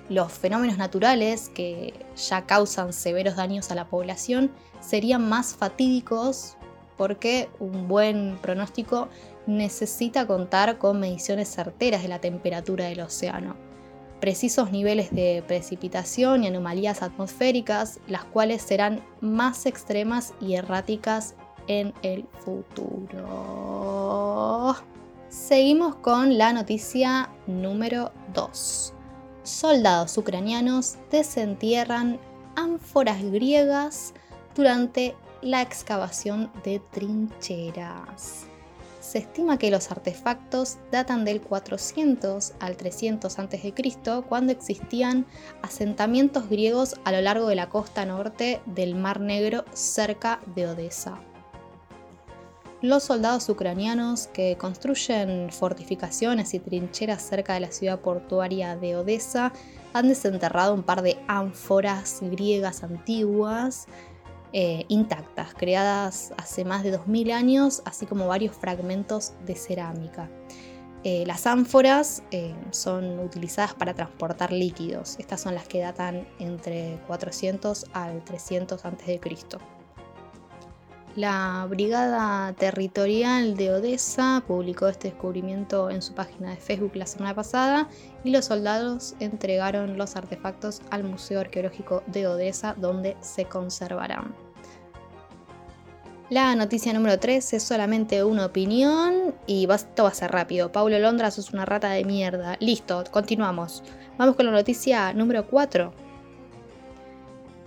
Los 0.10 0.32
fenómenos 0.32 0.78
naturales 0.78 1.50
que 1.50 1.94
ya 2.16 2.46
causan 2.46 2.94
severos 2.94 3.36
daños 3.36 3.72
a 3.72 3.76
la 3.76 3.88
población 3.88 4.52
serían 4.82 5.28
más 5.28 5.56
fatídicos 5.56 6.58
porque 6.98 7.50
un 7.60 7.88
buen 7.88 8.38
pronóstico 8.42 9.08
necesita 9.48 10.26
contar 10.28 10.78
con 10.78 11.00
mediciones 11.00 11.50
certeras 11.50 12.02
de 12.02 12.08
la 12.08 12.20
temperatura 12.20 12.86
del 12.86 13.02
océano, 13.02 13.56
precisos 14.20 14.72
niveles 14.72 15.12
de 15.12 15.44
precipitación 15.46 16.44
y 16.44 16.48
anomalías 16.48 17.02
atmosféricas, 17.02 18.00
las 18.08 18.24
cuales 18.24 18.62
serán 18.62 19.04
más 19.22 19.66
extremas 19.66 20.34
y 20.40 20.54
erráticas 20.56 21.36
en 21.68 21.94
el 22.04 22.26
futuro. 22.46 23.16
Seguimos 25.30 25.96
con 25.96 26.38
la 26.38 26.54
noticia 26.54 27.30
número 27.48 28.12
2. 28.34 28.94
Soldados 29.44 30.18
ucranianos 30.18 30.98
desentierran 31.12 32.20
ánforas 32.56 33.22
griegas 33.24 34.14
durante 34.56 35.16
la 35.42 35.62
excavación 35.62 36.52
de 36.64 36.80
trincheras. 36.92 38.48
Se 39.04 39.18
estima 39.18 39.58
que 39.58 39.70
los 39.70 39.92
artefactos 39.92 40.78
datan 40.90 41.26
del 41.26 41.42
400 41.42 42.54
al 42.62 42.78
300 42.78 43.38
a.C., 43.38 43.74
cuando 44.30 44.54
existían 44.54 45.26
asentamientos 45.62 46.48
griegos 46.48 46.96
a 47.04 47.12
lo 47.12 47.20
largo 47.20 47.48
de 47.48 47.56
la 47.56 47.68
costa 47.68 48.06
norte 48.06 48.62
del 48.66 48.96
Mar 48.96 49.20
Negro 49.20 49.66
cerca 49.74 50.40
de 50.56 50.68
Odessa. 50.68 51.20
Los 52.82 53.04
soldados 53.04 53.50
ucranianos 53.50 54.28
que 54.28 54.58
construyen 54.58 55.52
fortificaciones 55.52 56.54
y 56.54 56.60
trincheras 56.60 57.24
cerca 57.24 57.56
de 57.56 57.60
la 57.60 57.72
ciudad 57.72 58.00
portuaria 58.00 58.78
de 58.78 58.96
Odessa 58.96 59.52
han 59.92 60.08
desenterrado 60.08 60.74
un 60.74 60.84
par 60.84 61.02
de 61.02 61.18
ánforas 61.28 62.20
griegas 62.22 62.84
antiguas 62.84 63.86
eh, 64.54 64.86
intactas, 64.88 65.54
creadas 65.56 66.32
hace 66.38 66.64
más 66.64 66.84
de 66.84 66.92
2000 66.92 67.32
años, 67.32 67.82
así 67.86 68.06
como 68.06 68.28
varios 68.28 68.56
fragmentos 68.56 69.34
de 69.46 69.56
cerámica. 69.56 70.30
Eh, 71.04 71.26
las 71.26 71.48
ánforas 71.48 72.24
eh, 72.32 72.56
son 72.72 73.20
utilizadas 73.20 73.74
para 73.74 73.94
transportar 73.94 74.54
líquidos. 74.54 75.18
Estas 75.20 75.42
son 75.42 75.56
las 75.56 75.68
que 75.68 75.82
datan 75.82 76.28
entre 76.40 77.00
400 77.08 77.88
al 77.94 78.24
300 78.24 78.86
a.C. 78.86 79.20
La 81.16 81.68
Brigada 81.70 82.54
Territorial 82.54 83.56
de 83.56 83.72
Odessa 83.72 84.44
publicó 84.48 84.88
este 84.88 85.10
descubrimiento 85.10 85.90
en 85.90 86.02
su 86.02 86.14
página 86.14 86.52
de 86.52 86.58
Facebook 86.58 86.96
la 86.96 87.06
semana 87.06 87.36
pasada 87.36 87.88
y 88.24 88.32
los 88.32 88.46
soldados 88.46 89.14
entregaron 89.20 89.98
los 89.98 90.16
artefactos 90.16 90.82
al 90.90 91.04
Museo 91.04 91.42
Arqueológico 91.42 92.02
de 92.08 92.28
Odessa 92.28 92.76
donde 92.80 93.16
se 93.20 93.46
conservarán. 93.46 94.43
La 96.30 96.56
noticia 96.56 96.94
número 96.94 97.20
3 97.20 97.54
es 97.54 97.64
solamente 97.64 98.24
una 98.24 98.46
opinión 98.46 99.36
y 99.46 99.68
esto 99.70 100.04
va 100.04 100.10
a 100.10 100.14
ser 100.14 100.32
rápido. 100.32 100.72
Paulo 100.72 100.98
Londra, 100.98 101.30
sos 101.32 101.52
una 101.52 101.66
rata 101.66 101.90
de 101.90 102.06
mierda. 102.06 102.56
Listo, 102.60 103.04
continuamos. 103.12 103.84
Vamos 104.18 104.36
con 104.38 104.46
la 104.46 104.54
noticia 104.54 105.14
número 105.14 105.46
4. 105.48 105.94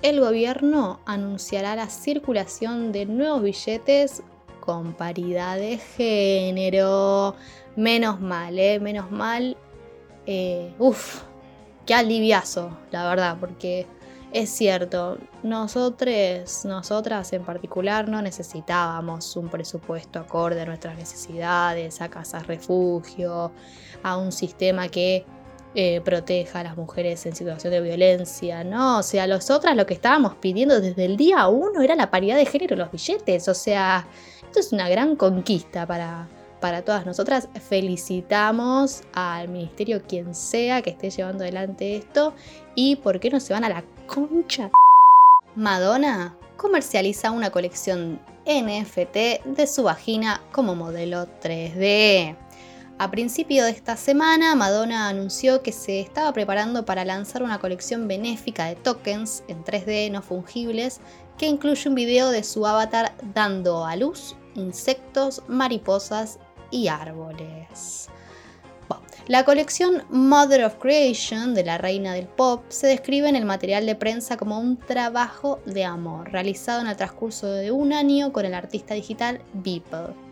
El 0.01 0.21
gobierno 0.21 1.01
anunciará 1.05 1.77
la 1.77 1.91
circulación 1.91 2.93
de 2.93 3.05
nuevos 3.05 3.43
billetes 3.43 4.23
con 4.61 4.95
paridad 4.95 5.59
de 5.59 5.77
género. 5.77 7.37
Menos 7.77 8.21
mal, 8.21 8.59
¿eh? 8.59 8.81
Menos 8.81 9.11
mal. 9.11 9.57
Eh, 10.25 10.73
uf, 10.79 11.23
qué 11.85 11.95
aliviazo, 11.95 12.77
la 12.91 13.07
verdad, 13.09 13.37
porque 13.39 13.87
es 14.37 14.51
cierto, 14.51 15.17
nosotros, 15.43 16.67
nosotras 16.67 17.33
en 17.33 17.43
particular 17.43 18.07
no 18.07 18.21
necesitábamos 18.21 19.35
un 19.35 19.49
presupuesto 19.49 20.19
acorde 20.19 20.61
a 20.61 20.67
nuestras 20.67 20.99
necesidades, 20.99 22.03
a 22.03 22.11
casas 22.11 22.47
refugio, 22.47 23.51
a 24.03 24.19
un 24.19 24.33
sistema 24.33 24.89
que 24.89 25.25
eh, 25.75 26.03
proteja 26.03 26.61
a 26.61 26.65
las 26.65 26.77
mujeres 26.77 27.25
en 27.25 27.35
situación 27.35 27.73
de 27.73 27.81
violencia, 27.81 28.63
¿no? 28.63 28.99
O 28.99 29.03
sea, 29.03 29.27
nosotras 29.27 29.75
lo 29.75 29.87
que 29.87 29.95
estábamos 29.95 30.35
pidiendo 30.35 30.83
desde 30.83 31.07
el 31.07 31.17
día 31.17 31.49
uno 31.49 31.81
era 31.81 31.95
la 31.95 32.11
paridad 32.11 32.37
de 32.37 32.45
género 32.45 32.75
en 32.75 32.81
los 32.81 32.93
billetes. 32.93 33.49
O 33.49 33.55
sea, 33.55 34.07
esto 34.43 34.61
es 34.61 34.71
una 34.71 34.91
gran 34.91 35.17
conquista 35.17 35.87
para, 35.87 36.29
para 36.61 36.83
todas 36.83 37.07
nosotras. 37.07 37.49
Felicitamos 37.69 39.03
al 39.13 39.49
ministerio, 39.49 40.03
quien 40.07 40.35
sea 40.35 40.83
que 40.83 40.91
esté 40.91 41.11
llevando 41.11 41.45
adelante 41.45 41.97
esto. 41.97 42.35
Y 42.75 42.97
por 42.97 43.21
qué 43.21 43.31
no 43.31 43.41
se 43.41 43.53
van 43.53 43.65
a 43.65 43.69
la 43.69 43.85
concha. 44.07 44.71
Madonna 45.55 46.37
comercializa 46.57 47.31
una 47.31 47.51
colección 47.51 48.21
NFT 48.47 49.45
de 49.45 49.67
su 49.67 49.83
vagina 49.83 50.43
como 50.53 50.75
modelo 50.75 51.27
3D. 51.41 52.37
A 52.99 53.11
principio 53.11 53.65
de 53.65 53.73
esta 53.73 53.97
semana, 53.97 54.55
Madonna 54.55 55.09
anunció 55.09 55.63
que 55.63 55.73
se 55.73 56.01
estaba 56.01 56.33
preparando 56.33 56.87
para 56.87 57.05
lanzar 57.05 57.43
una 57.43 57.59
colección 57.59 58.09
benéfica 58.09 58.65
de 58.67 58.75
tokens 58.75 59.45
en 59.49 59.63
3D 59.65 60.11
no 60.11 60.23
fungibles 60.23 61.01
que 61.37 61.47
incluye 61.47 61.91
un 61.91 61.95
video 61.95 62.31
de 62.31 62.43
su 62.43 62.67
avatar 62.67 63.15
dando 63.35 63.85
a 63.85 63.97
luz 63.97 64.35
insectos, 64.55 65.43
mariposas 65.49 66.39
y 66.71 66.89
árboles. 66.89 68.09
la 69.27 69.45
colección 69.45 70.05
Mother 70.11 70.65
of 70.65 70.77
Creation 70.77 71.55
de 71.55 71.65
la 71.65 71.79
reina 71.79 72.15
del 72.15 72.27
pop 72.27 72.65
se 72.69 72.87
describe 72.87 73.29
en 73.29 73.37
el 73.37 73.45
material 73.45 73.87
de 73.87 73.97
prensa 73.97 74.37
como 74.37 74.59
un 74.61 74.77
trabajo 74.77 75.61
de 75.67 75.85
amor 75.85 76.31
realizado 76.31 76.81
en 76.81 76.87
el 76.87 76.97
transcurso 76.97 77.49
de 77.49 77.73
un 77.73 77.93
año 77.93 78.33
con 78.33 78.45
el 78.45 78.55
artista 78.55 78.95
digital 78.95 79.41
Beeple 79.53 80.27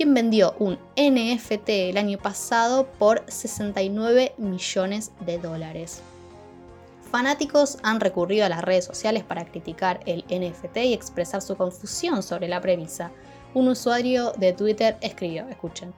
quien 0.00 0.14
vendió 0.14 0.54
un 0.58 0.78
NFT 0.96 1.68
el 1.68 1.98
año 1.98 2.16
pasado 2.16 2.86
por 2.98 3.22
69 3.28 4.32
millones 4.38 5.12
de 5.20 5.36
dólares. 5.36 6.00
Fanáticos 7.10 7.76
han 7.82 8.00
recurrido 8.00 8.46
a 8.46 8.48
las 8.48 8.62
redes 8.62 8.86
sociales 8.86 9.24
para 9.24 9.44
criticar 9.44 10.00
el 10.06 10.24
NFT 10.30 10.76
y 10.78 10.94
expresar 10.94 11.42
su 11.42 11.54
confusión 11.54 12.22
sobre 12.22 12.48
la 12.48 12.62
premisa. 12.62 13.10
Un 13.52 13.68
usuario 13.68 14.32
de 14.36 14.52
Twitter 14.52 14.96
escribió, 15.00 15.48
escuchen, 15.48 15.92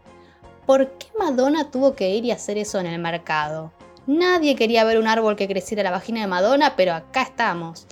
¿por 0.67 0.91
qué 0.93 1.09
Madonna 1.19 1.71
tuvo 1.71 1.95
que 1.95 2.11
ir 2.11 2.25
y 2.25 2.31
hacer 2.31 2.57
eso 2.57 2.81
en 2.81 2.87
el 2.87 2.99
mercado? 2.99 3.73
Nadie 4.07 4.57
quería 4.57 4.85
ver 4.85 4.99
un 4.99 5.07
árbol 5.07 5.37
que 5.37 5.47
creciera 5.47 5.83
la 5.83 5.91
vagina 5.91 6.23
de 6.23 6.27
Madonna, 6.27 6.75
pero 6.77 6.95
acá 6.95 7.23
estamos. 7.23 7.87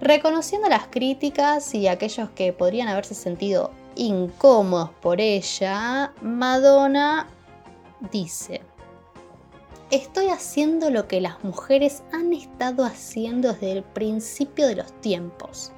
reconociendo 0.00 0.68
las 0.68 0.86
críticas 0.86 1.74
y 1.74 1.86
aquellos 1.86 2.30
que 2.30 2.54
podrían 2.54 2.88
haberse 2.88 3.14
sentido 3.14 3.70
incómodos 3.96 4.90
por 5.02 5.20
ella, 5.20 6.12
Madonna 6.22 7.26
dice, 8.10 8.62
estoy 9.90 10.28
haciendo 10.28 10.90
lo 10.90 11.06
que 11.06 11.20
las 11.20 11.44
mujeres 11.44 12.02
han 12.12 12.32
estado 12.32 12.84
haciendo 12.84 13.52
desde 13.52 13.72
el 13.72 13.82
principio 13.82 14.66
de 14.68 14.76
los 14.76 14.92
tiempos, 15.02 15.70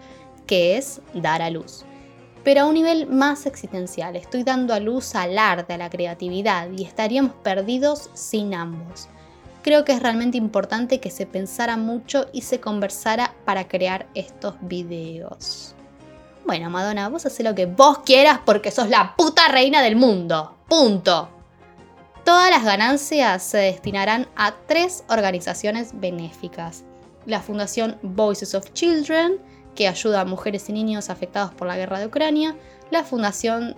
que 0.47 0.77
es 0.77 1.01
dar 1.15 1.43
a 1.43 1.51
luz. 1.51 1.85
Pero 2.45 2.63
a 2.63 2.67
un 2.67 2.75
nivel 2.75 3.07
más 3.07 3.47
existencial, 3.47 4.17
estoy 4.17 4.43
dando 4.43 4.75
a 4.75 4.81
luz 4.81 5.15
al 5.15 5.39
arte, 5.39 5.75
a 5.75 5.79
la 5.79 5.91
creatividad, 5.91 6.69
y 6.71 6.85
estaríamos 6.85 7.33
perdidos 7.43 8.11
sin 8.15 8.55
ambos. 8.55 9.09
Creo 9.63 9.85
que 9.85 9.93
es 9.93 10.03
realmente 10.03 10.39
importante 10.39 10.99
que 10.99 11.11
se 11.11 11.25
pensara 11.25 11.77
mucho 11.77 12.27
y 12.33 12.43
se 12.43 12.59
conversara 12.59 13.33
para 13.45 13.69
crear 13.69 14.09
estos 14.15 14.57
videos. 14.61 15.77
Bueno, 16.45 16.69
Madonna, 16.69 17.09
vos 17.09 17.25
haces 17.25 17.45
lo 17.47 17.55
que 17.55 17.67
vos 17.67 18.01
quieras 18.01 18.41
porque 18.45 18.73
sos 18.73 18.89
la 18.89 19.15
puta 19.17 19.47
reina 19.49 19.81
del 19.81 19.95
mundo. 19.95 20.57
Punto. 20.69 21.29
Todas 22.25 22.51
las 22.51 22.65
ganancias 22.65 23.43
se 23.43 23.59
destinarán 23.59 24.29
a 24.35 24.55
tres 24.67 25.05
organizaciones 25.09 25.91
benéficas. 25.95 26.83
La 27.27 27.41
Fundación 27.41 27.99
Voices 28.03 28.57
of 28.57 28.73
Children, 28.73 29.39
que 29.75 29.89
ayuda 29.89 30.21
a 30.21 30.25
mujeres 30.25 30.69
y 30.69 30.73
niños 30.73 31.11
afectados 31.11 31.53
por 31.55 31.67
la 31.67 31.77
guerra 31.77 31.99
de 31.99 32.07
Ucrania. 32.07 32.57
La 32.91 33.05
Fundación 33.05 33.75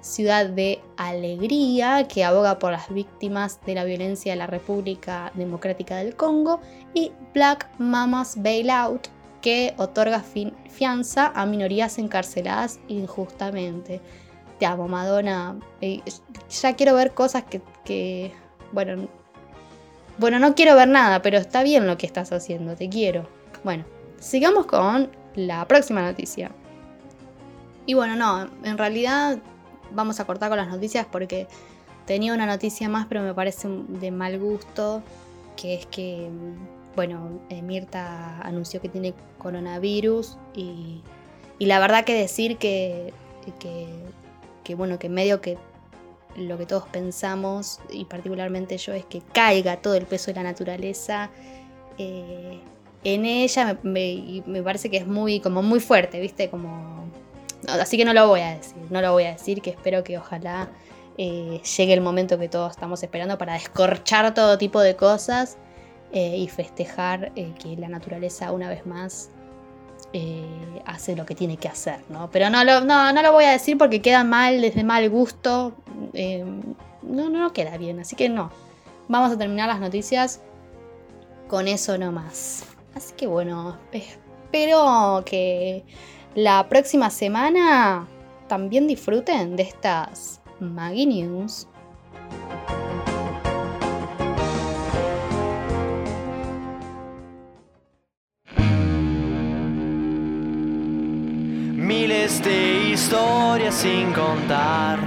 Ciudad 0.00 0.46
de 0.46 0.80
Alegría, 0.96 2.06
que 2.06 2.24
aboga 2.24 2.58
por 2.58 2.72
las 2.72 2.88
víctimas 2.92 3.60
de 3.66 3.74
la 3.74 3.84
violencia 3.84 4.32
de 4.32 4.38
la 4.38 4.46
República 4.46 5.32
Democrática 5.34 5.96
del 5.96 6.14
Congo. 6.16 6.60
Y 6.94 7.12
Black 7.34 7.68
Mamas 7.78 8.40
Bailout, 8.40 9.08
que 9.40 9.74
otorga 9.78 10.22
fianza 10.68 11.32
a 11.34 11.46
minorías 11.46 11.98
encarceladas 11.98 12.80
injustamente. 12.88 14.00
Te 14.58 14.66
amo, 14.66 14.88
Madonna. 14.88 15.56
Ya 15.80 16.76
quiero 16.76 16.94
ver 16.94 17.12
cosas 17.14 17.44
que, 17.84 18.32
bueno, 18.72 19.08
bueno, 20.18 20.38
no 20.38 20.54
quiero 20.54 20.74
ver 20.76 20.88
nada, 20.88 21.20
pero 21.20 21.38
está 21.38 21.62
bien 21.62 21.86
lo 21.86 21.98
que 21.98 22.06
estás 22.06 22.32
haciendo, 22.32 22.74
te 22.74 22.88
quiero. 22.88 23.28
Bueno, 23.64 23.84
sigamos 24.18 24.66
con 24.66 25.10
la 25.36 25.66
próxima 25.68 26.02
noticia. 26.02 26.50
Y 27.86 27.94
bueno, 27.94 28.16
no, 28.16 28.50
en 28.64 28.78
realidad 28.78 29.38
vamos 29.92 30.18
a 30.18 30.24
cortar 30.24 30.48
con 30.48 30.58
las 30.58 30.68
noticias 30.68 31.06
porque 31.10 31.46
tenía 32.06 32.34
una 32.34 32.46
noticia 32.46 32.88
más, 32.88 33.06
pero 33.06 33.22
me 33.22 33.32
parece 33.32 33.68
de 33.68 34.10
mal 34.10 34.38
gusto, 34.40 35.02
que 35.56 35.74
es 35.74 35.86
que 35.86 36.28
bueno, 36.96 37.40
eh, 37.50 37.60
Mirta 37.60 38.40
anunció 38.40 38.80
que 38.80 38.88
tiene 38.88 39.14
coronavirus 39.38 40.38
y, 40.54 41.02
la 41.58 41.78
verdad 41.78 42.04
que 42.04 42.14
decir 42.14 42.56
que, 42.56 43.12
que, 44.64 44.74
bueno, 44.74 44.98
que 44.98 45.08
medio 45.08 45.40
que 45.40 45.58
lo 46.36 46.58
que 46.58 46.66
todos 46.66 46.86
pensamos, 46.88 47.80
y 47.90 48.06
particularmente 48.06 48.76
yo, 48.78 48.92
es 48.92 49.04
que 49.04 49.20
caiga 49.32 49.76
todo 49.76 49.94
el 49.94 50.06
peso 50.06 50.26
de 50.26 50.34
la 50.34 50.42
naturaleza 50.42 51.30
eh, 51.98 52.60
en 53.06 53.24
ella, 53.24 53.78
me, 53.84 54.42
parece 54.64 54.90
que 54.90 54.96
es 54.96 55.06
muy, 55.06 55.38
como 55.38 55.62
muy 55.62 55.78
fuerte, 55.78 56.18
¿viste? 56.18 56.50
Como... 56.50 57.06
Así 57.68 57.96
que 57.96 58.04
no 58.04 58.12
lo 58.12 58.26
voy 58.26 58.40
a 58.40 58.56
decir, 58.56 58.76
no 58.90 59.00
lo 59.00 59.12
voy 59.12 59.24
a 59.24 59.32
decir, 59.32 59.62
que 59.62 59.70
espero 59.70 60.02
que 60.02 60.18
ojalá 60.18 60.68
eh, 61.16 61.60
llegue 61.76 61.94
el 61.94 62.00
momento 62.00 62.36
que 62.36 62.48
todos 62.48 62.72
estamos 62.72 63.00
esperando 63.04 63.38
para 63.38 63.54
descorchar 63.54 64.34
todo 64.34 64.58
tipo 64.58 64.80
de 64.80 64.96
cosas 64.96 65.56
eh, 66.12 66.36
y 66.36 66.48
festejar 66.48 67.30
eh, 67.36 67.52
que 67.62 67.76
la 67.76 67.88
naturaleza 67.88 68.50
una 68.50 68.68
vez 68.68 68.86
más 68.86 69.30
hace 70.86 71.14
lo 71.14 71.26
que 71.26 71.34
tiene 71.34 71.58
que 71.58 71.68
hacer, 71.68 72.00
¿no? 72.08 72.30
Pero 72.30 72.48
no 72.48 72.64
lo, 72.64 72.80
no, 72.80 73.12
lo 73.12 73.32
voy 73.32 73.44
a 73.44 73.50
decir 73.50 73.76
porque 73.76 74.00
queda 74.00 74.24
mal, 74.24 74.62
desde 74.62 74.82
mal 74.82 75.10
gusto, 75.10 75.74
no, 77.02 77.28
no, 77.28 77.52
queda 77.52 77.76
bien, 77.76 78.00
así 78.00 78.16
que 78.16 78.30
no. 78.30 78.50
Vamos 79.08 79.32
a 79.32 79.36
terminar 79.36 79.68
las 79.68 79.78
noticias 79.78 80.40
con 81.48 81.68
eso 81.68 81.98
nomás. 81.98 82.75
Así 82.96 83.12
que 83.14 83.26
bueno, 83.26 83.76
espero 83.92 85.22
que 85.26 85.84
la 86.34 86.66
próxima 86.66 87.10
semana 87.10 88.08
también 88.48 88.86
disfruten 88.86 89.54
de 89.54 89.64
estas 89.64 90.40
Maggie 90.60 91.06
News. 91.06 91.68
miles 101.76 102.42
de 102.42 102.92
historias 102.92 103.74
sin 103.74 104.12
contar. 104.12 104.98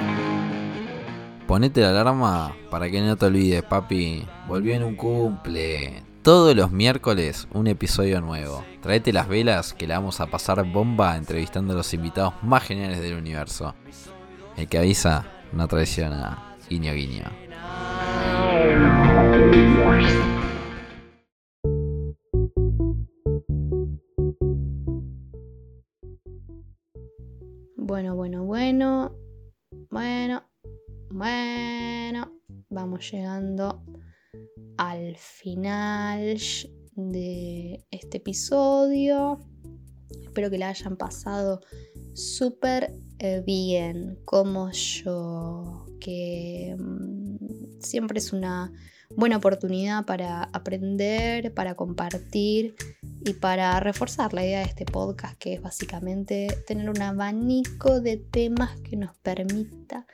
Ponete 1.47 1.81
la 1.81 1.89
alarma 1.89 2.55
para 2.69 2.89
que 2.89 3.01
no 3.01 3.17
te 3.17 3.25
olvides, 3.25 3.63
papi. 3.63 4.25
Volvió 4.47 4.75
en 4.75 4.83
un 4.83 4.95
cumple. 4.95 6.08
Todos 6.21 6.53
los 6.53 6.69
miércoles 6.69 7.47
un 7.53 7.67
episodio 7.67 8.19
nuevo. 8.19 8.65
Traete 8.81 9.13
las 9.13 9.29
velas 9.29 9.73
que 9.73 9.87
le 9.87 9.93
vamos 9.93 10.19
a 10.19 10.27
pasar 10.27 10.69
bomba 10.69 11.15
entrevistando 11.15 11.71
a 11.71 11.77
los 11.77 11.93
invitados 11.93 12.33
más 12.43 12.63
geniales 12.63 12.99
del 12.99 13.15
universo. 13.15 13.73
El 14.57 14.67
que 14.67 14.79
avisa 14.79 15.25
no 15.53 15.65
traiciona. 15.69 16.57
Guiño 16.69 16.93
guiño. 16.93 17.23
Bueno, 27.77 28.15
bueno, 28.15 28.43
bueno. 28.43 29.15
Bueno, 29.89 30.43
bueno. 31.11 32.31
Vamos 32.69 33.09
llegando 33.09 33.81
al 34.77 35.15
final 35.17 36.39
de 36.95 37.85
este 37.91 38.17
episodio. 38.17 39.39
Espero 40.23 40.49
que 40.49 40.57
la 40.57 40.69
hayan 40.69 40.97
pasado 40.97 41.61
súper 42.13 42.93
eh, 43.19 43.43
bien, 43.45 44.17
como 44.25 44.71
yo, 44.71 45.85
que 45.99 46.75
mm, 46.77 47.79
siempre 47.81 48.19
es 48.19 48.31
una 48.31 48.71
buena 49.15 49.37
oportunidad 49.37 50.05
para 50.05 50.43
aprender, 50.43 51.53
para 51.53 51.75
compartir 51.75 52.75
y 53.25 53.33
para 53.33 53.79
reforzar 53.79 54.33
la 54.33 54.45
idea 54.45 54.59
de 54.59 54.65
este 54.65 54.85
podcast, 54.85 55.37
que 55.37 55.55
es 55.55 55.61
básicamente 55.61 56.47
tener 56.67 56.89
un 56.89 57.01
abanico 57.01 57.99
de 57.99 58.17
temas 58.17 58.79
que 58.81 58.95
nos 58.95 59.17
permita 59.17 60.05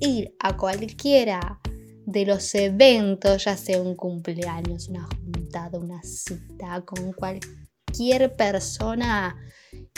ir 0.00 0.34
a 0.40 0.56
cualquiera 0.56 1.60
de 2.08 2.24
los 2.24 2.54
eventos, 2.54 3.44
ya 3.44 3.54
sea 3.54 3.82
un 3.82 3.94
cumpleaños, 3.94 4.88
una 4.88 5.06
juntada, 5.06 5.78
una 5.78 6.02
cita 6.02 6.80
con 6.86 7.12
cualquier 7.12 8.34
persona 8.34 9.36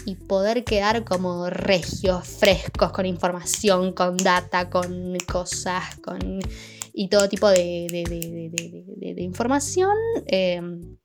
y 0.05 0.17
poder 0.17 0.65
quedar 0.65 1.05
como 1.05 1.49
regios, 1.51 2.27
frescos, 2.27 2.91
con 2.91 3.07
información, 3.07 3.93
con 3.93 4.17
data, 4.17 4.69
con 4.69 5.17
cosas, 5.19 5.97
con 6.03 6.41
y 6.93 7.09
todo 7.09 7.29
tipo 7.29 7.49
de, 7.49 7.87
información. 9.19 9.97
Em, 10.27 10.97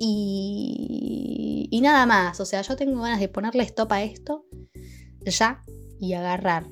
y, 0.00 1.68
y 1.70 1.80
nada 1.80 2.04
más, 2.04 2.40
o 2.40 2.44
sea, 2.44 2.62
yo 2.62 2.74
tengo 2.74 3.00
ganas 3.00 3.20
de 3.20 3.28
ponerle 3.28 3.62
stop 3.62 3.92
a 3.92 4.02
esto 4.02 4.44
ya 5.24 5.62
y 6.00 6.14
agarrar 6.14 6.66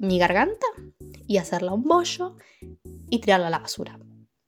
mi 0.00 0.18
garganta 0.18 0.66
y 1.32 1.38
hacerla 1.38 1.72
un 1.72 1.84
bollo 1.84 2.36
y 3.08 3.18
tirarla 3.20 3.46
a 3.46 3.50
la 3.50 3.58
basura. 3.60 3.98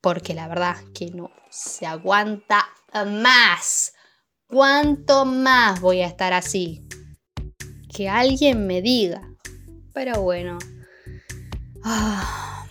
Porque 0.02 0.34
la 0.34 0.48
verdad 0.48 0.76
que 0.92 1.10
no 1.10 1.30
se 1.48 1.86
aguanta 1.86 2.66
más. 3.06 3.94
¿Cuánto 4.46 5.24
más 5.24 5.80
voy 5.80 6.02
a 6.02 6.06
estar 6.06 6.34
así? 6.34 6.86
Que 7.88 8.10
alguien 8.10 8.66
me 8.66 8.82
diga. 8.82 9.26
Pero 9.94 10.20
bueno. 10.20 10.58
Ah. 11.82 12.66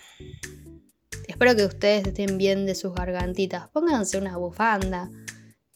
Espero 1.28 1.55
que 1.55 1.66
ustedes 1.66 2.05
estén 2.05 2.38
bien 2.38 2.68
de 2.68 2.76
sus 2.76 2.93
gargantitas. 2.93 3.68
Pónganse 3.70 4.20
una 4.20 4.38
bufanda. 4.38 5.09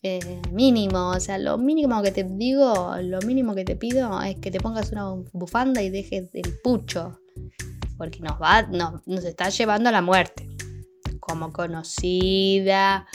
Eh, 0.04 0.42
mínimo, 0.52 1.10
o 1.10 1.20
sea, 1.20 1.40
lo 1.40 1.58
mínimo 1.58 2.04
que 2.04 2.12
te 2.12 2.24
digo, 2.24 2.96
lo 3.02 3.20
mínimo 3.22 3.56
que 3.56 3.66
te 3.66 3.76
pido 3.76 4.22
es 4.22 4.38
que 4.38 4.52
te 4.52 4.60
pongas 4.60 4.92
una 4.92 5.12
bufanda 5.34 5.82
y 5.82 5.90
dejes 5.90 6.30
el 6.36 6.60
pucho. 6.64 7.20
Porque 7.98 8.20
nos 8.20 8.42
va, 8.42 8.64
nos 8.64 9.24
está 9.26 9.50
llevando 9.50 9.90
a 9.90 9.92
la 9.92 10.02
muerte. 10.02 10.48
Como 11.20 11.52
conocida, 11.52 13.06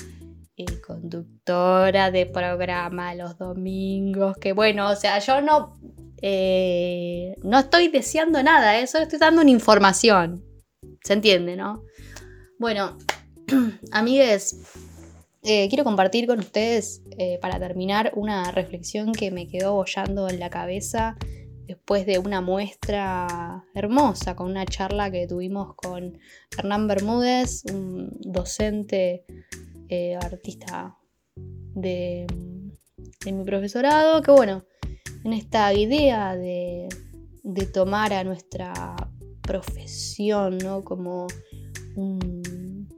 conductora 0.86 2.10
de 2.10 2.26
programa 2.26 3.14
los 3.14 3.38
domingos, 3.38 4.36
que 4.36 4.52
bueno, 4.52 4.90
o 4.90 4.96
sea, 4.96 5.18
yo 5.18 5.40
no, 5.40 5.78
eh, 6.20 7.36
no 7.42 7.58
estoy 7.58 7.88
deseando 7.88 8.42
nada, 8.42 8.78
¿eh? 8.78 8.82
estoy 8.82 9.06
dando 9.18 9.42
una 9.42 9.50
información. 9.50 10.44
¿Se 11.02 11.14
entiende, 11.14 11.56
no? 11.56 11.84
Bueno, 12.58 12.96
amigues, 13.92 14.60
eh, 15.42 15.68
quiero 15.68 15.84
compartir 15.84 16.26
con 16.26 16.38
ustedes, 16.38 17.02
para 17.40 17.58
terminar, 17.58 18.12
una 18.14 18.52
reflexión 18.52 19.12
que 19.12 19.30
me 19.30 19.48
quedó 19.48 19.74
bollando 19.74 20.28
en 20.28 20.38
la 20.38 20.50
cabeza 20.50 21.16
después 21.66 22.06
de 22.06 22.18
una 22.18 22.40
muestra 22.40 23.64
hermosa, 23.74 24.36
con 24.36 24.50
una 24.50 24.66
charla 24.66 25.10
que 25.10 25.26
tuvimos 25.26 25.74
con 25.74 26.18
Hernán 26.56 26.88
Bermúdez, 26.88 27.64
un 27.72 28.16
docente 28.20 29.24
eh, 29.88 30.16
artista 30.16 30.96
de, 31.74 32.26
mi 33.26 33.44
profesorado, 33.44 34.22
que 34.22 34.30
bueno, 34.30 34.64
en 35.24 35.32
esta 35.32 35.72
idea 35.72 36.36
de, 36.36 36.88
tomar 37.72 38.12
a 38.12 38.24
nuestra 38.24 38.94
profesión 39.42 40.58
¿no? 40.58 40.84
como 40.84 41.26
un, 41.96 42.88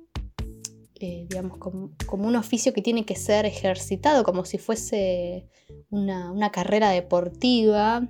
eh, 1.01 1.27
digamos, 1.29 1.59
como, 1.59 2.27
un 2.27 2.37
oficio 2.37 2.73
que 2.73 2.81
tiene 2.81 3.05
que 3.05 3.17
ser 3.17 3.45
ejercitado, 3.45 4.25
como 4.25 4.45
si 4.45 4.59
fuese 4.59 5.49
una, 5.91 6.51
carrera 6.51 6.91
deportiva, 6.91 8.09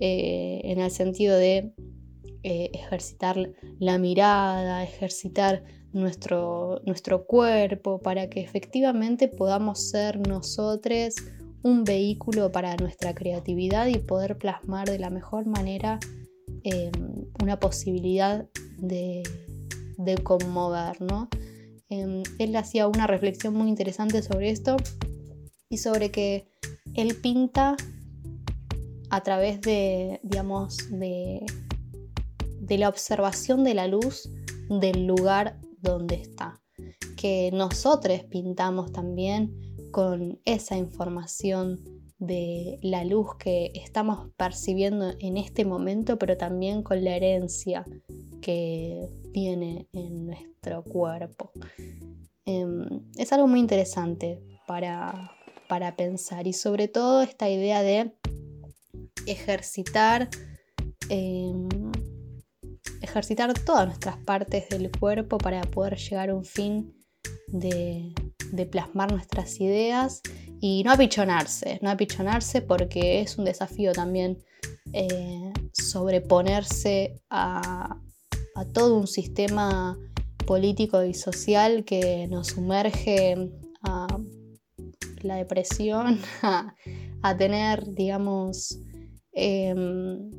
eh, 0.00 0.60
en 0.64 0.80
el 0.80 0.90
sentido 0.90 1.36
de 1.36 1.72
ejercitar 2.42 3.36
la 3.78 3.98
mirada, 3.98 4.82
ejercitar 4.82 5.64
nuestro, 5.92 6.80
nuestro 6.86 7.26
cuerpo, 7.26 8.00
para 8.00 8.30
que 8.30 8.40
efectivamente 8.40 9.28
podamos 9.28 9.90
ser 9.90 10.26
nosotros 10.26 11.14
un 11.62 11.84
vehículo 11.84 12.52
para 12.52 12.76
nuestra 12.76 13.14
creatividad 13.14 13.86
y 13.88 13.98
poder 13.98 14.38
plasmar 14.38 14.88
de 14.88 14.98
la 14.98 15.10
mejor 15.10 15.46
manera 15.46 15.98
em, 16.62 16.92
una 17.42 17.58
posibilidad 17.58 18.46
de, 18.78 19.22
conmover. 20.22 21.00
¿no? 21.00 21.28
Em, 21.88 22.22
él 22.38 22.56
hacía 22.56 22.86
una 22.86 23.06
reflexión 23.06 23.54
muy 23.54 23.68
interesante 23.68 24.22
sobre 24.22 24.50
esto 24.50 24.76
y 25.68 25.78
sobre 25.78 26.10
que 26.10 26.46
él 26.94 27.16
pinta 27.16 27.76
a 29.10 29.22
través 29.22 29.60
de, 29.60 30.20
digamos, 30.22 30.76
de, 30.90 31.44
de 32.60 32.78
la 32.78 32.88
observación 32.88 33.64
de 33.64 33.74
la 33.74 33.86
luz 33.86 34.30
del 34.68 35.06
lugar 35.06 35.58
donde 35.80 36.16
está. 36.16 36.60
Que 37.16 37.50
nosotros 37.52 38.24
pintamos 38.24 38.92
también 38.92 39.54
con 39.90 40.38
esa 40.44 40.76
información 40.76 41.80
de 42.18 42.78
la 42.82 43.04
luz 43.04 43.36
que 43.38 43.70
estamos 43.74 44.30
percibiendo 44.36 45.12
en 45.20 45.36
este 45.36 45.64
momento, 45.64 46.18
pero 46.18 46.36
también 46.36 46.82
con 46.82 47.02
la 47.04 47.16
herencia 47.16 47.84
que 48.40 49.08
viene 49.32 49.86
en 49.92 50.26
nuestro 50.26 50.82
cuerpo. 50.82 51.52
Em, 52.44 53.02
es 53.16 53.32
algo 53.32 53.46
muy 53.46 53.60
interesante 53.60 54.40
para, 54.66 55.32
para 55.68 55.96
pensar 55.96 56.46
y 56.46 56.52
sobre 56.52 56.88
todo 56.88 57.22
esta 57.22 57.48
idea 57.48 57.82
de 57.82 58.12
ejercitar 59.26 60.28
em, 61.08 61.68
ejercitar 63.00 63.52
todas 63.54 63.86
nuestras 63.86 64.16
partes 64.18 64.68
del 64.68 64.90
cuerpo 64.90 65.38
para 65.38 65.60
poder 65.62 65.96
llegar 65.96 66.30
a 66.30 66.34
un 66.34 66.44
fin 66.44 66.94
de, 67.48 68.14
plasmar 68.70 69.12
nuestras 69.12 69.60
ideas 69.60 70.20
y 70.60 70.82
no 70.84 70.92
apichonarse, 70.92 71.78
no 71.82 71.90
apichonarse 71.90 72.62
porque 72.62 73.20
es 73.20 73.38
un 73.38 73.44
desafío 73.44 73.92
también 73.92 74.38
eh, 74.92 75.52
sobreponerse 75.72 77.20
a, 77.30 77.96
todo 78.72 78.96
un 78.96 79.06
sistema 79.06 79.96
político 80.44 81.04
y 81.04 81.14
social 81.14 81.84
que 81.84 82.26
nos 82.26 82.48
sumerge 82.48 83.36
a 83.84 84.08
la 85.22 85.36
depresión, 85.36 86.18
a, 86.42 87.36
tener, 87.36 87.94
digamos, 87.94 88.80
em, 89.38 90.30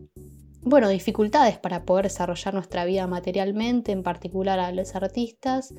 bueno, 0.62 0.90
dificultades 0.90 1.58
para 1.58 1.86
poder 1.86 2.06
desarrollar 2.06 2.54
nuestra 2.54 2.86
vida 2.86 3.08
materialmente, 3.08 3.92
en 3.92 4.04
particular 4.04 4.60
a 4.60 4.72
los 4.72 4.96
artistas, 4.96 5.74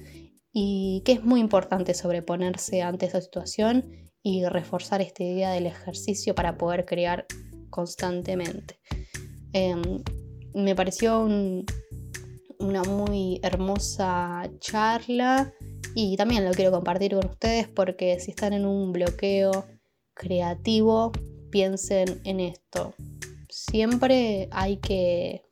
y 0.52 1.02
que 1.04 1.12
es 1.12 1.24
muy 1.24 1.40
importante 1.40 1.94
sobreponerse 1.94 2.82
ante 2.82 3.06
esa 3.06 3.20
situación 3.20 3.90
y 4.22 4.44
reforzar 4.46 5.00
esta 5.00 5.22
idea 5.22 5.52
del 5.52 5.66
ejercicio 5.66 6.34
para 6.34 6.56
poder 6.56 6.84
crear 6.84 7.26
constantemente. 7.70 8.80
Em, 9.52 10.02
me 10.54 10.74
pareció 10.74 11.22
una 12.58 12.82
muy 12.82 13.40
hermosa 13.42 14.50
charla 14.58 15.52
y 15.94 16.16
también 16.16 16.44
lo 16.44 16.52
quiero 16.52 16.72
compartir 16.72 17.14
con 17.14 17.26
ustedes 17.26 17.68
porque 17.68 18.18
si 18.20 18.30
están 18.30 18.52
en 18.52 18.66
un 18.66 18.92
bloqueo 18.92 19.66
creativo, 20.14 21.12
piensen 21.50 22.20
en 22.24 22.40
esto 22.40 22.94
siempre 23.50 24.48
hay 24.50 24.78
que 24.78 25.44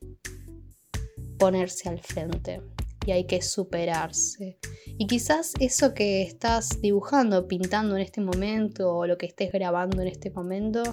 ponerse 1.37 1.89
al 1.89 1.99
frente 1.99 2.61
y 3.05 3.11
hay 3.11 3.25
que 3.25 3.41
superarse. 3.41 4.59
Y 4.97 5.07
quizás 5.07 5.53
eso 5.59 5.93
que 5.93 6.21
estás 6.23 6.81
dibujando, 6.81 7.47
pintando 7.47 7.95
en 7.95 8.01
este 8.01 8.21
momento 8.21 8.93
o 8.93 9.07
lo 9.07 9.17
que 9.17 9.25
estés 9.25 9.51
grabando 9.51 10.01
en 10.01 10.07
este 10.07 10.31
momento, 10.31 10.83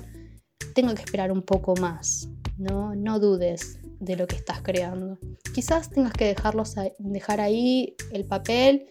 tenga 0.75 0.95
que 0.95 1.03
esperar 1.03 1.33
un 1.33 1.43
poco 1.43 1.75
más. 1.77 2.29
No, 2.59 2.95
no 2.95 3.19
dudes 3.19 3.81
de 4.01 4.17
lo 4.17 4.27
que 4.27 4.37
estás 4.37 4.63
creando. 4.63 5.19
Quizás 5.55 5.91
tengas 5.91 6.13
que 6.13 6.27
dejarlos 6.27 6.75
dejar 6.99 7.41
ahí 7.41 7.97
el 8.13 8.25
papel 8.25 8.87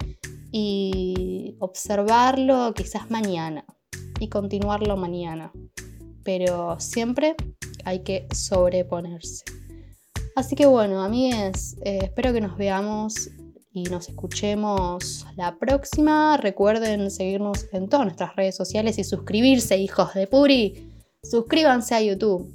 y 0.51 1.55
observarlo 1.59 2.74
quizás 2.74 3.09
mañana 3.09 3.66
y 4.20 4.30
continuarlo 4.30 4.97
mañana. 4.97 5.51
Pero 6.26 6.78
siempre 6.80 7.36
hay 7.86 7.99
que 7.99 8.28
sobreponerse. 8.34 9.45
Así 10.36 10.57
que 10.57 10.65
bueno, 10.65 11.01
amigues, 11.01 11.78
eh, 11.86 11.99
espero 12.03 12.34
que 12.34 12.41
nos 12.41 12.57
veamos 12.57 13.30
y 13.71 13.84
nos 13.84 14.09
escuchemos 14.09 15.26
la 15.38 15.57
próxima. 15.57 16.36
Recuerden 16.36 17.09
seguirnos 17.09 17.67
en 17.71 17.88
todas 17.88 18.05
nuestras 18.05 18.36
redes 18.36 18.55
sociales 18.55 18.97
y 18.97 19.05
suscribirse, 19.05 19.78
hijos 19.78 20.13
de 20.13 20.28
Puri. 20.28 20.91
Suscríbanse 21.23 21.95
a 21.95 22.01
YouTube. 22.01 22.53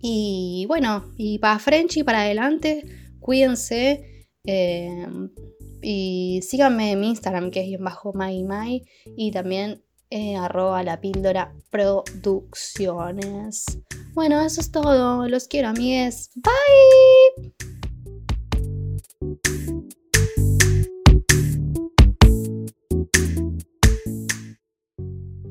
Y 0.00 0.66
bueno, 0.68 1.12
y 1.16 1.38
para 1.38 1.58
Frenchy, 1.58 2.04
para 2.04 2.22
adelante, 2.22 2.84
cuídense. 3.18 4.26
Eh, 4.44 5.06
y 5.82 6.40
síganme 6.42 6.92
en 6.92 7.00
mi 7.00 7.08
Instagram, 7.08 7.50
que 7.50 7.74
es 7.74 7.80
bajo 7.80 8.12
my, 8.14 8.84
y 9.16 9.30
también 9.30 9.82
eh, 10.10 10.36
arroba 10.36 10.82
la 10.82 11.00
píldora 11.00 11.54
producciones. 11.70 13.64
Bueno, 14.12 14.40
eso 14.40 14.60
es 14.60 14.70
todo. 14.72 15.28
Los 15.28 15.46
quiero, 15.46 15.68
amigues. 15.68 16.30
Bye. 16.34 17.54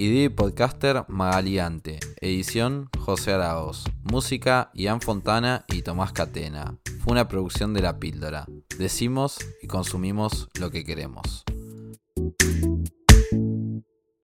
Idea 0.01 0.30
podcaster 0.30 1.03
Magaliante. 1.10 1.99
Edición 2.22 2.89
José 2.97 3.34
Araos. 3.34 3.84
Música 4.03 4.72
Ian 4.74 5.01
Fontana 5.01 5.66
y 5.68 5.82
Tomás 5.82 6.14
Catena. 6.14 6.78
Fue 7.03 7.12
una 7.12 7.28
producción 7.28 7.74
de 7.74 7.82
La 7.82 7.99
Píldora. 7.99 8.45
Decimos 8.78 9.39
y 9.62 9.68
consumimos 9.68 10.47
lo 10.57 10.72
que 10.72 10.86
queremos. 10.86 11.43